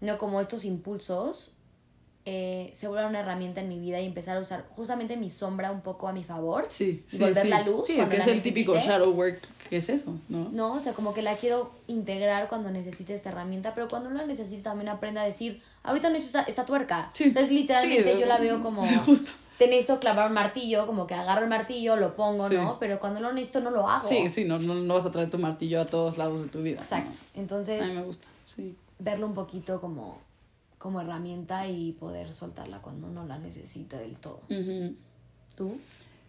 no 0.01 0.19
como 0.19 0.41
estos 0.41 0.65
impulsos 0.65 1.57
eh, 2.29 2.71
se 2.75 2.89
vuelva 2.89 3.09
una 3.09 3.21
herramienta 3.21 3.61
en 3.61 3.69
mi 3.69 3.79
vida 3.79 4.01
y 4.01 4.07
empezar 4.07 4.37
a 4.37 4.41
usar 4.41 4.67
justamente 4.75 5.17
mi 5.17 5.31
sombra 5.31 5.71
un 5.71 5.81
poco 5.81 6.09
a 6.09 6.12
mi 6.12 6.25
favor. 6.25 6.67
Sí, 6.69 7.05
sí. 7.07 7.19
Volver 7.19 7.47
la 7.47 7.62
luz. 7.62 7.87
Sí, 7.87 7.97
que 8.11 8.17
es 8.17 8.27
el 8.27 8.43
típico 8.43 8.77
shadow 8.77 9.12
work, 9.12 9.41
que 9.68 9.76
es 9.79 9.88
eso, 9.88 10.18
¿no? 10.29 10.48
No, 10.50 10.74
o 10.74 10.81
sea, 10.81 10.92
como 10.92 11.14
que 11.14 11.22
la 11.22 11.37
quiero 11.37 11.72
integrar 11.87 12.48
cuando 12.48 12.70
necesite 12.70 13.14
esta 13.14 13.31
herramienta, 13.31 13.74
pero 13.74 13.88
cuando 13.88 14.11
no 14.11 14.16
la 14.16 14.26
necesite 14.26 14.62
también 14.62 14.88
aprenda 14.88 15.22
a 15.22 15.24
decir, 15.24 15.62
ahorita 15.83 16.11
necesito 16.11 16.38
esta, 16.46 16.64
tuerca. 16.64 17.11
Sí. 17.12 17.24
Entonces, 17.24 17.52
literalmente 17.52 18.18
yo 18.18 18.26
la 18.26 18.38
veo 18.38 18.62
como. 18.62 18.87
Sí, 18.87 18.94
justo. 19.05 19.33
Te 19.59 19.68
necesito 19.68 19.98
clavar 20.00 20.29
un 20.29 20.35
martillo, 20.35 20.87
como 20.87 21.07
que 21.07 21.14
agarro 21.14 21.42
el 21.42 21.48
martillo, 21.48 21.96
lo 21.96 22.14
pongo, 22.14 22.48
¿no? 22.50 22.79
Pero 22.79 23.00
cuando 23.00 23.20
lo 23.20 23.33
necesito 23.33 23.61
no 23.61 23.70
lo 23.70 23.88
hago. 23.88 24.07
Sí, 24.07 24.29
sí, 24.29 24.44
no, 24.44 24.59
no, 24.59 24.74
no 24.74 24.94
vas 24.94 25.07
a 25.07 25.11
traer 25.11 25.31
tu 25.31 25.38
martillo 25.38 25.81
a 25.81 25.87
todos 25.87 26.18
lados 26.18 26.42
de 26.42 26.48
tu 26.48 26.62
vida. 26.62 26.81
Exacto. 26.81 27.18
Entonces. 27.35 27.83
A 27.83 27.87
mí 27.87 27.94
me 27.94 28.02
gusta, 28.02 28.26
sí. 28.44 28.76
Verlo 28.98 29.26
un 29.26 29.35
poquito 29.35 29.81
como 29.81 30.18
como 30.79 31.00
herramienta 31.00 31.66
y 31.66 31.92
poder 31.92 32.33
soltarla 32.33 32.81
cuando 32.81 33.09
no 33.09 33.26
la 33.26 33.38
necesita 33.38 33.98
del 33.98 34.16
todo. 34.16 34.42
¿Tú? 35.57 35.79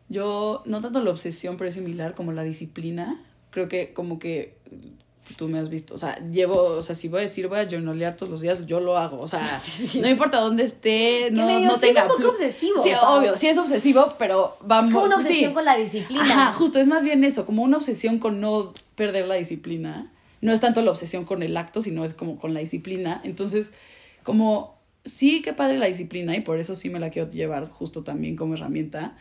Yo, 0.10 0.64
no 0.66 0.82
tanto 0.82 1.02
la 1.02 1.12
obsesión, 1.12 1.58
pero 1.58 1.70
es 1.70 1.76
similar 1.76 2.16
como 2.16 2.32
la 2.32 2.44
disciplina. 2.44 3.20
Creo 3.52 3.68
que 3.68 3.94
como 3.94 4.20
que 4.20 4.56
tú 5.36 5.50
me 5.50 5.60
has 5.60 5.70
visto, 5.70 5.94
o 5.94 5.98
sea, 5.98 6.16
llevo, 6.30 6.62
o 6.62 6.84
sea, 6.84 6.96
si 6.96 7.10
voy 7.10 7.20
a 7.20 7.22
decir 7.24 7.48
voy 7.50 7.60
a 7.60 7.70
journalear 7.70 8.16
todos 8.16 8.32
los 8.32 8.40
días, 8.40 8.66
yo 8.66 8.80
lo 8.80 8.98
hago, 8.98 9.18
o 9.18 9.28
sea, 9.28 9.62
no 10.02 10.08
importa 10.08 10.40
dónde 10.40 10.64
esté, 10.64 11.30
no, 11.32 11.60
no 11.60 11.78
tenga... 11.78 12.06
Es 12.06 12.12
un 12.12 12.18
poco 12.18 12.30
obsesivo. 12.30 12.82
Sí, 12.82 12.92
obvio, 13.02 13.36
sí 13.36 13.48
es 13.48 13.58
obsesivo, 13.58 14.08
pero 14.18 14.58
vamos... 14.62 14.90
Es 14.90 14.94
como 14.94 15.06
una 15.06 15.18
obsesión 15.18 15.54
con 15.54 15.66
la 15.66 15.76
disciplina. 15.76 16.24
Ajá, 16.24 16.54
justo, 16.54 16.80
es 16.80 16.88
más 16.88 17.04
bien 17.04 17.24
eso, 17.26 17.46
como 17.46 17.64
una 17.64 17.78
obsesión 17.78 18.20
con 18.20 18.40
no 18.40 18.74
perder 18.96 19.28
la 19.28 19.36
disciplina. 19.36 20.12
No 20.40 20.54
es 20.54 20.60
tanto 20.60 20.82
la 20.82 20.92
obsesión 20.92 21.26
con 21.26 21.44
el 21.44 21.58
acto, 21.58 21.82
sino 21.82 22.06
es 22.06 22.14
como 22.14 22.38
con 22.40 22.54
la 22.54 22.60
disciplina. 22.60 23.20
Entonces, 23.24 23.72
como 24.24 24.78
sí, 25.08 25.42
qué 25.42 25.54
padre 25.54 25.78
la 25.78 25.88
disciplina 25.88 26.36
y 26.36 26.42
por 26.42 26.60
eso 26.60 26.76
sí 26.76 26.90
me 26.90 27.00
la 27.00 27.10
quiero 27.10 27.32
llevar 27.32 27.70
justo 27.70 28.04
también 28.04 28.36
como 28.36 28.54
herramienta, 28.54 29.18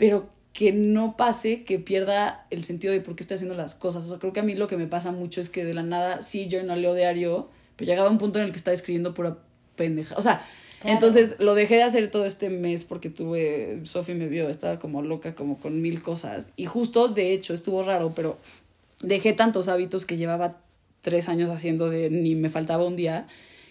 pero 0.00 0.30
que 0.54 0.72
no 0.72 1.14
pase 1.18 1.62
que 1.64 1.78
pierda 1.78 2.46
el 2.48 2.64
sentido 2.64 2.90
de 2.90 3.02
por 3.02 3.16
qué 3.16 3.22
estoy 3.22 3.34
haciendo 3.34 3.54
las 3.54 3.74
cosas. 3.74 4.06
O 4.06 4.08
sea, 4.08 4.18
creo 4.18 4.32
que 4.32 4.40
a 4.40 4.42
mí 4.42 4.54
lo 4.54 4.66
que 4.66 4.78
me 4.78 4.86
pasa 4.86 5.12
mucho 5.12 5.42
es 5.42 5.50
que 5.50 5.62
de 5.62 5.74
la 5.74 5.82
nada, 5.82 6.22
sí, 6.22 6.46
yo 6.46 6.62
no 6.62 6.74
leo 6.74 6.94
diario, 6.94 7.50
pero 7.76 7.90
llegaba 7.90 8.08
un 8.08 8.16
punto 8.16 8.38
en 8.38 8.46
el 8.46 8.50
que 8.50 8.56
estaba 8.56 8.74
escribiendo 8.74 9.12
pura 9.12 9.36
pendeja. 9.76 10.16
O 10.16 10.22
sea, 10.22 10.42
entonces 10.84 11.36
lo 11.38 11.54
dejé 11.54 11.74
de 11.74 11.82
hacer 11.82 12.10
todo 12.10 12.24
este 12.24 12.48
mes 12.48 12.84
porque 12.84 13.10
tuve, 13.10 13.82
Sofi 13.84 14.14
me 14.14 14.28
vio, 14.28 14.48
estaba 14.48 14.78
como 14.78 15.02
loca, 15.02 15.34
como 15.34 15.60
con 15.60 15.82
mil 15.82 16.00
cosas. 16.00 16.50
Y 16.56 16.64
justo, 16.64 17.08
de 17.08 17.34
hecho, 17.34 17.52
estuvo 17.52 17.82
raro, 17.82 18.14
pero 18.16 18.38
dejé 19.02 19.34
tantos 19.34 19.68
hábitos 19.68 20.06
que 20.06 20.16
llevaba 20.16 20.62
tres 21.02 21.28
años 21.28 21.50
haciendo 21.50 21.90
de 21.90 22.08
ni 22.08 22.36
me 22.36 22.48
faltaba 22.48 22.86
un 22.86 22.96
día, 22.96 23.26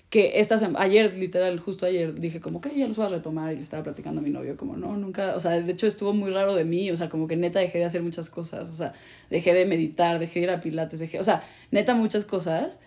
que 0.09 0.39
esta 0.39 0.57
ayer, 0.77 1.13
literal, 1.13 1.59
justo 1.59 1.85
ayer, 1.85 2.19
dije 2.19 2.39
como 2.39 2.61
que 2.61 2.75
ya 2.75 2.87
los 2.87 2.95
voy 2.95 3.05
a 3.05 3.09
retomar 3.09 3.53
y 3.53 3.57
le 3.57 3.63
estaba 3.63 3.83
platicando 3.83 4.21
a 4.21 4.23
mi 4.23 4.31
novio, 4.31 4.57
como 4.57 4.75
no, 4.75 4.97
nunca, 4.97 5.35
o 5.35 5.39
sea, 5.39 5.51
de 5.61 5.71
hecho 5.71 5.85
estuvo 5.85 6.13
muy 6.13 6.31
raro 6.31 6.55
de 6.55 6.65
mí, 6.65 6.89
o 6.89 6.97
sea, 6.97 7.09
como 7.09 7.27
que 7.27 7.35
neta 7.35 7.59
dejé 7.59 7.77
de 7.77 7.85
hacer 7.85 8.01
muchas 8.01 8.29
cosas, 8.29 8.69
o 8.69 8.73
sea, 8.73 8.93
dejé 9.29 9.53
de 9.53 9.65
meditar, 9.65 10.17
dejé 10.17 10.39
de 10.39 10.45
ir 10.45 10.49
a 10.51 10.61
pilates, 10.61 10.99
dejé, 10.99 11.19
o 11.19 11.23
sea, 11.23 11.43
neta 11.69 11.93
muchas 11.93 12.25
cosas, 12.25 12.79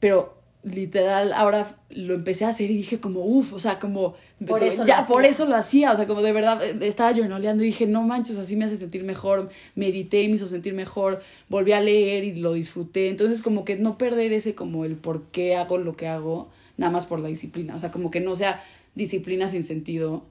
pero 0.00 0.36
literal 0.66 1.32
ahora 1.32 1.76
lo 1.90 2.14
empecé 2.14 2.44
a 2.44 2.48
hacer 2.48 2.70
y 2.70 2.76
dije 2.76 2.98
como 2.98 3.24
uff, 3.24 3.52
o 3.52 3.58
sea, 3.58 3.78
como 3.78 4.14
por 4.46 4.62
eso 4.62 4.84
ya 4.84 5.06
por 5.06 5.24
eso 5.24 5.46
lo 5.46 5.54
hacía, 5.54 5.92
o 5.92 5.96
sea, 5.96 6.06
como 6.06 6.22
de 6.22 6.32
verdad 6.32 6.62
eh, 6.62 6.76
estaba 6.82 7.14
journaleando 7.14 7.62
y 7.62 7.66
dije, 7.66 7.86
no 7.86 8.02
manches, 8.02 8.36
así 8.36 8.56
me 8.56 8.64
hace 8.64 8.76
sentir 8.76 9.04
mejor, 9.04 9.48
medité 9.76 10.22
y 10.22 10.28
me 10.28 10.34
hizo 10.34 10.48
sentir 10.48 10.74
mejor, 10.74 11.22
volví 11.48 11.72
a 11.72 11.80
leer 11.80 12.24
y 12.24 12.34
lo 12.34 12.52
disfruté, 12.52 13.08
entonces 13.08 13.40
como 13.40 13.64
que 13.64 13.76
no 13.76 13.96
perder 13.96 14.32
ese 14.32 14.54
como 14.54 14.84
el 14.84 14.96
por 14.96 15.26
qué 15.26 15.56
hago 15.56 15.78
lo 15.78 15.96
que 15.96 16.08
hago, 16.08 16.50
nada 16.76 16.92
más 16.92 17.06
por 17.06 17.20
la 17.20 17.28
disciplina. 17.28 17.74
O 17.74 17.78
sea, 17.78 17.90
como 17.90 18.10
que 18.10 18.20
no 18.20 18.36
sea 18.36 18.62
disciplina 18.94 19.48
sin 19.48 19.62
sentido, 19.62 20.24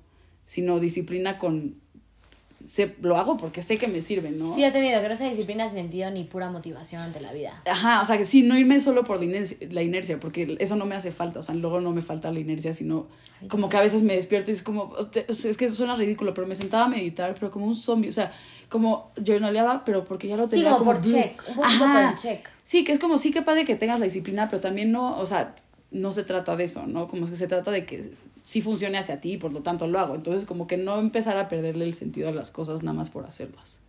sino 0.45 0.79
disciplina 0.79 1.39
con... 1.39 1.75
Se, 2.65 2.95
lo 3.01 3.15
hago 3.15 3.38
porque 3.38 3.62
sé 3.62 3.77
que 3.77 3.88
me 3.88 4.01
sirve, 4.01 4.31
¿no? 4.31 4.55
Sí, 4.55 4.63
he 4.63 4.71
tenido 4.71 4.99
que 4.99 5.08
no 5.08 5.15
sea 5.15 5.29
disciplina 5.29 5.65
sin 5.65 5.77
sentido 5.77 6.10
ni 6.10 6.23
pura 6.23 6.49
motivación 6.49 7.03
ante 7.03 7.21
la 7.21 7.31
vida. 7.31 7.62
Ajá, 7.69 8.01
o 8.01 8.05
sea, 8.05 8.17
que 8.17 8.25
sí, 8.25 8.41
no 8.41 8.58
irme 8.58 8.79
solo 8.79 9.03
por 9.03 9.19
la 9.19 9.25
inercia, 9.25 9.55
la 9.69 9.84
inercia, 9.84 10.19
porque 10.19 10.58
eso 10.60 10.75
no 10.75 10.88
me 10.88 10.95
hace 10.95 11.12
falta, 11.12 11.41
o 11.41 11.43
sea, 11.43 11.53
luego 11.53 11.79
no 11.79 11.91
me 11.91 12.01
falta 12.01 12.31
la 12.31 12.39
inercia, 12.39 12.73
sino 12.73 13.05
como 13.49 13.69
que 13.69 13.77
a 13.77 13.81
veces 13.81 14.01
me 14.01 14.15
despierto 14.15 14.49
y 14.49 14.55
es 14.55 14.63
como, 14.63 14.95
es 15.27 15.58
que 15.58 15.69
suena 15.69 15.95
ridículo, 15.95 16.34
pero 16.34 16.47
me 16.47 16.55
sentaba 16.55 16.86
a 16.86 16.89
meditar, 16.89 17.36
pero 17.36 17.51
como 17.51 17.67
un 17.67 17.75
zombie, 17.75 18.10
o 18.10 18.13
sea, 18.13 18.31
como 18.67 19.12
yo 19.15 19.34
journaleaba, 19.34 19.86
pero 19.86 20.03
porque 20.03 20.27
ya 20.27 20.36
lo 20.36 20.47
tenía 20.47 20.71
sí, 20.71 20.77
como, 20.79 20.91
por 20.91 21.05
check, 21.05 21.43
un 21.55 21.63
Ajá. 21.63 22.13
por 22.13 22.19
check. 22.19 22.49
Sí, 22.63 22.84
que 22.84 22.93
es 22.93 22.99
como, 22.99 23.19
sí, 23.19 23.29
que 23.29 23.43
padre 23.43 23.63
que 23.63 23.75
tengas 23.75 23.99
la 23.99 24.05
disciplina, 24.05 24.49
pero 24.49 24.60
también 24.60 24.91
no, 24.91 25.19
o 25.19 25.25
sea, 25.27 25.55
no 25.95 26.12
se 26.12 26.23
trata 26.23 26.55
de 26.55 26.65
eso, 26.65 26.86
¿no? 26.86 27.08
Como 27.08 27.27
que 27.27 27.36
se 27.36 27.47
trata 27.47 27.71
de 27.71 27.86
que 27.86 28.12
sí 28.43 28.62
funcione 28.62 28.97
hacia 28.97 29.21
ti, 29.21 29.38
por 29.38 29.53
lo 29.53 29.62
tanto 29.62 29.88
lo 29.88 29.97
hago. 29.97 30.15
Entonces, 30.15 30.45
como 30.45 30.67
que 30.67 30.77
no 30.77 30.99
empezar 30.99 31.38
a 31.38 31.49
perderle 31.49 31.86
el 31.86 31.93
sentido 31.93 32.29
a 32.29 32.31
las 32.31 32.51
cosas 32.51 32.84
nada 32.84 32.95
más 32.95 33.10
por 33.10 33.25
hacerlas. 33.25 33.79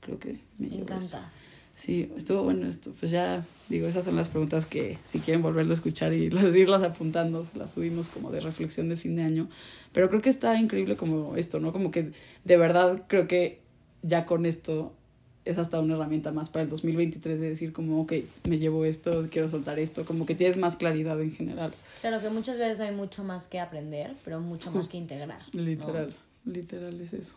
Creo 0.00 0.18
que 0.18 0.40
me, 0.58 0.66
encanta. 0.66 1.30
Sí, 1.72 2.12
estuvo 2.16 2.42
bueno 2.42 2.66
esto. 2.66 2.92
Pues 2.98 3.10
ya, 3.10 3.46
digo, 3.68 3.86
esas 3.86 4.04
son 4.04 4.16
las 4.16 4.28
preguntas 4.28 4.66
que 4.66 4.98
si 5.10 5.20
quieren 5.20 5.42
volverlo 5.42 5.70
a 5.72 5.74
escuchar 5.74 6.12
y 6.12 6.24
irlas 6.54 6.82
apuntando, 6.82 7.44
se 7.44 7.56
las 7.56 7.70
subimos 7.70 8.08
como 8.08 8.30
de 8.30 8.40
reflexión 8.40 8.88
de 8.88 8.96
fin 8.96 9.16
de 9.16 9.22
año. 9.22 9.48
Pero 9.92 10.10
creo 10.10 10.20
que 10.20 10.30
está 10.30 10.60
increíble 10.60 10.96
como 10.96 11.36
esto, 11.36 11.60
¿no? 11.60 11.72
Como 11.72 11.90
que 11.90 12.12
de 12.44 12.56
verdad 12.56 13.04
creo 13.06 13.28
que 13.28 13.60
ya 14.02 14.26
con 14.26 14.46
esto 14.46 14.92
es 15.44 15.58
hasta 15.58 15.80
una 15.80 15.94
herramienta 15.94 16.32
más 16.32 16.50
para 16.50 16.64
el 16.64 16.70
2023 16.70 17.40
de 17.40 17.48
decir 17.48 17.72
como, 17.72 18.00
ok, 18.02 18.12
me 18.48 18.58
llevo 18.58 18.84
esto, 18.84 19.26
quiero 19.30 19.50
soltar 19.50 19.78
esto, 19.78 20.04
como 20.04 20.26
que 20.26 20.34
tienes 20.34 20.56
más 20.56 20.76
claridad 20.76 21.20
en 21.20 21.32
general. 21.32 21.72
Claro 22.00 22.20
que 22.20 22.30
muchas 22.30 22.58
veces 22.58 22.80
hay 22.80 22.94
mucho 22.94 23.24
más 23.24 23.46
que 23.46 23.60
aprender, 23.60 24.14
pero 24.24 24.40
mucho 24.40 24.70
más 24.70 24.88
que 24.88 24.98
integrar. 24.98 25.40
Literal, 25.52 26.14
literal 26.44 27.00
es 27.00 27.12
eso. 27.12 27.36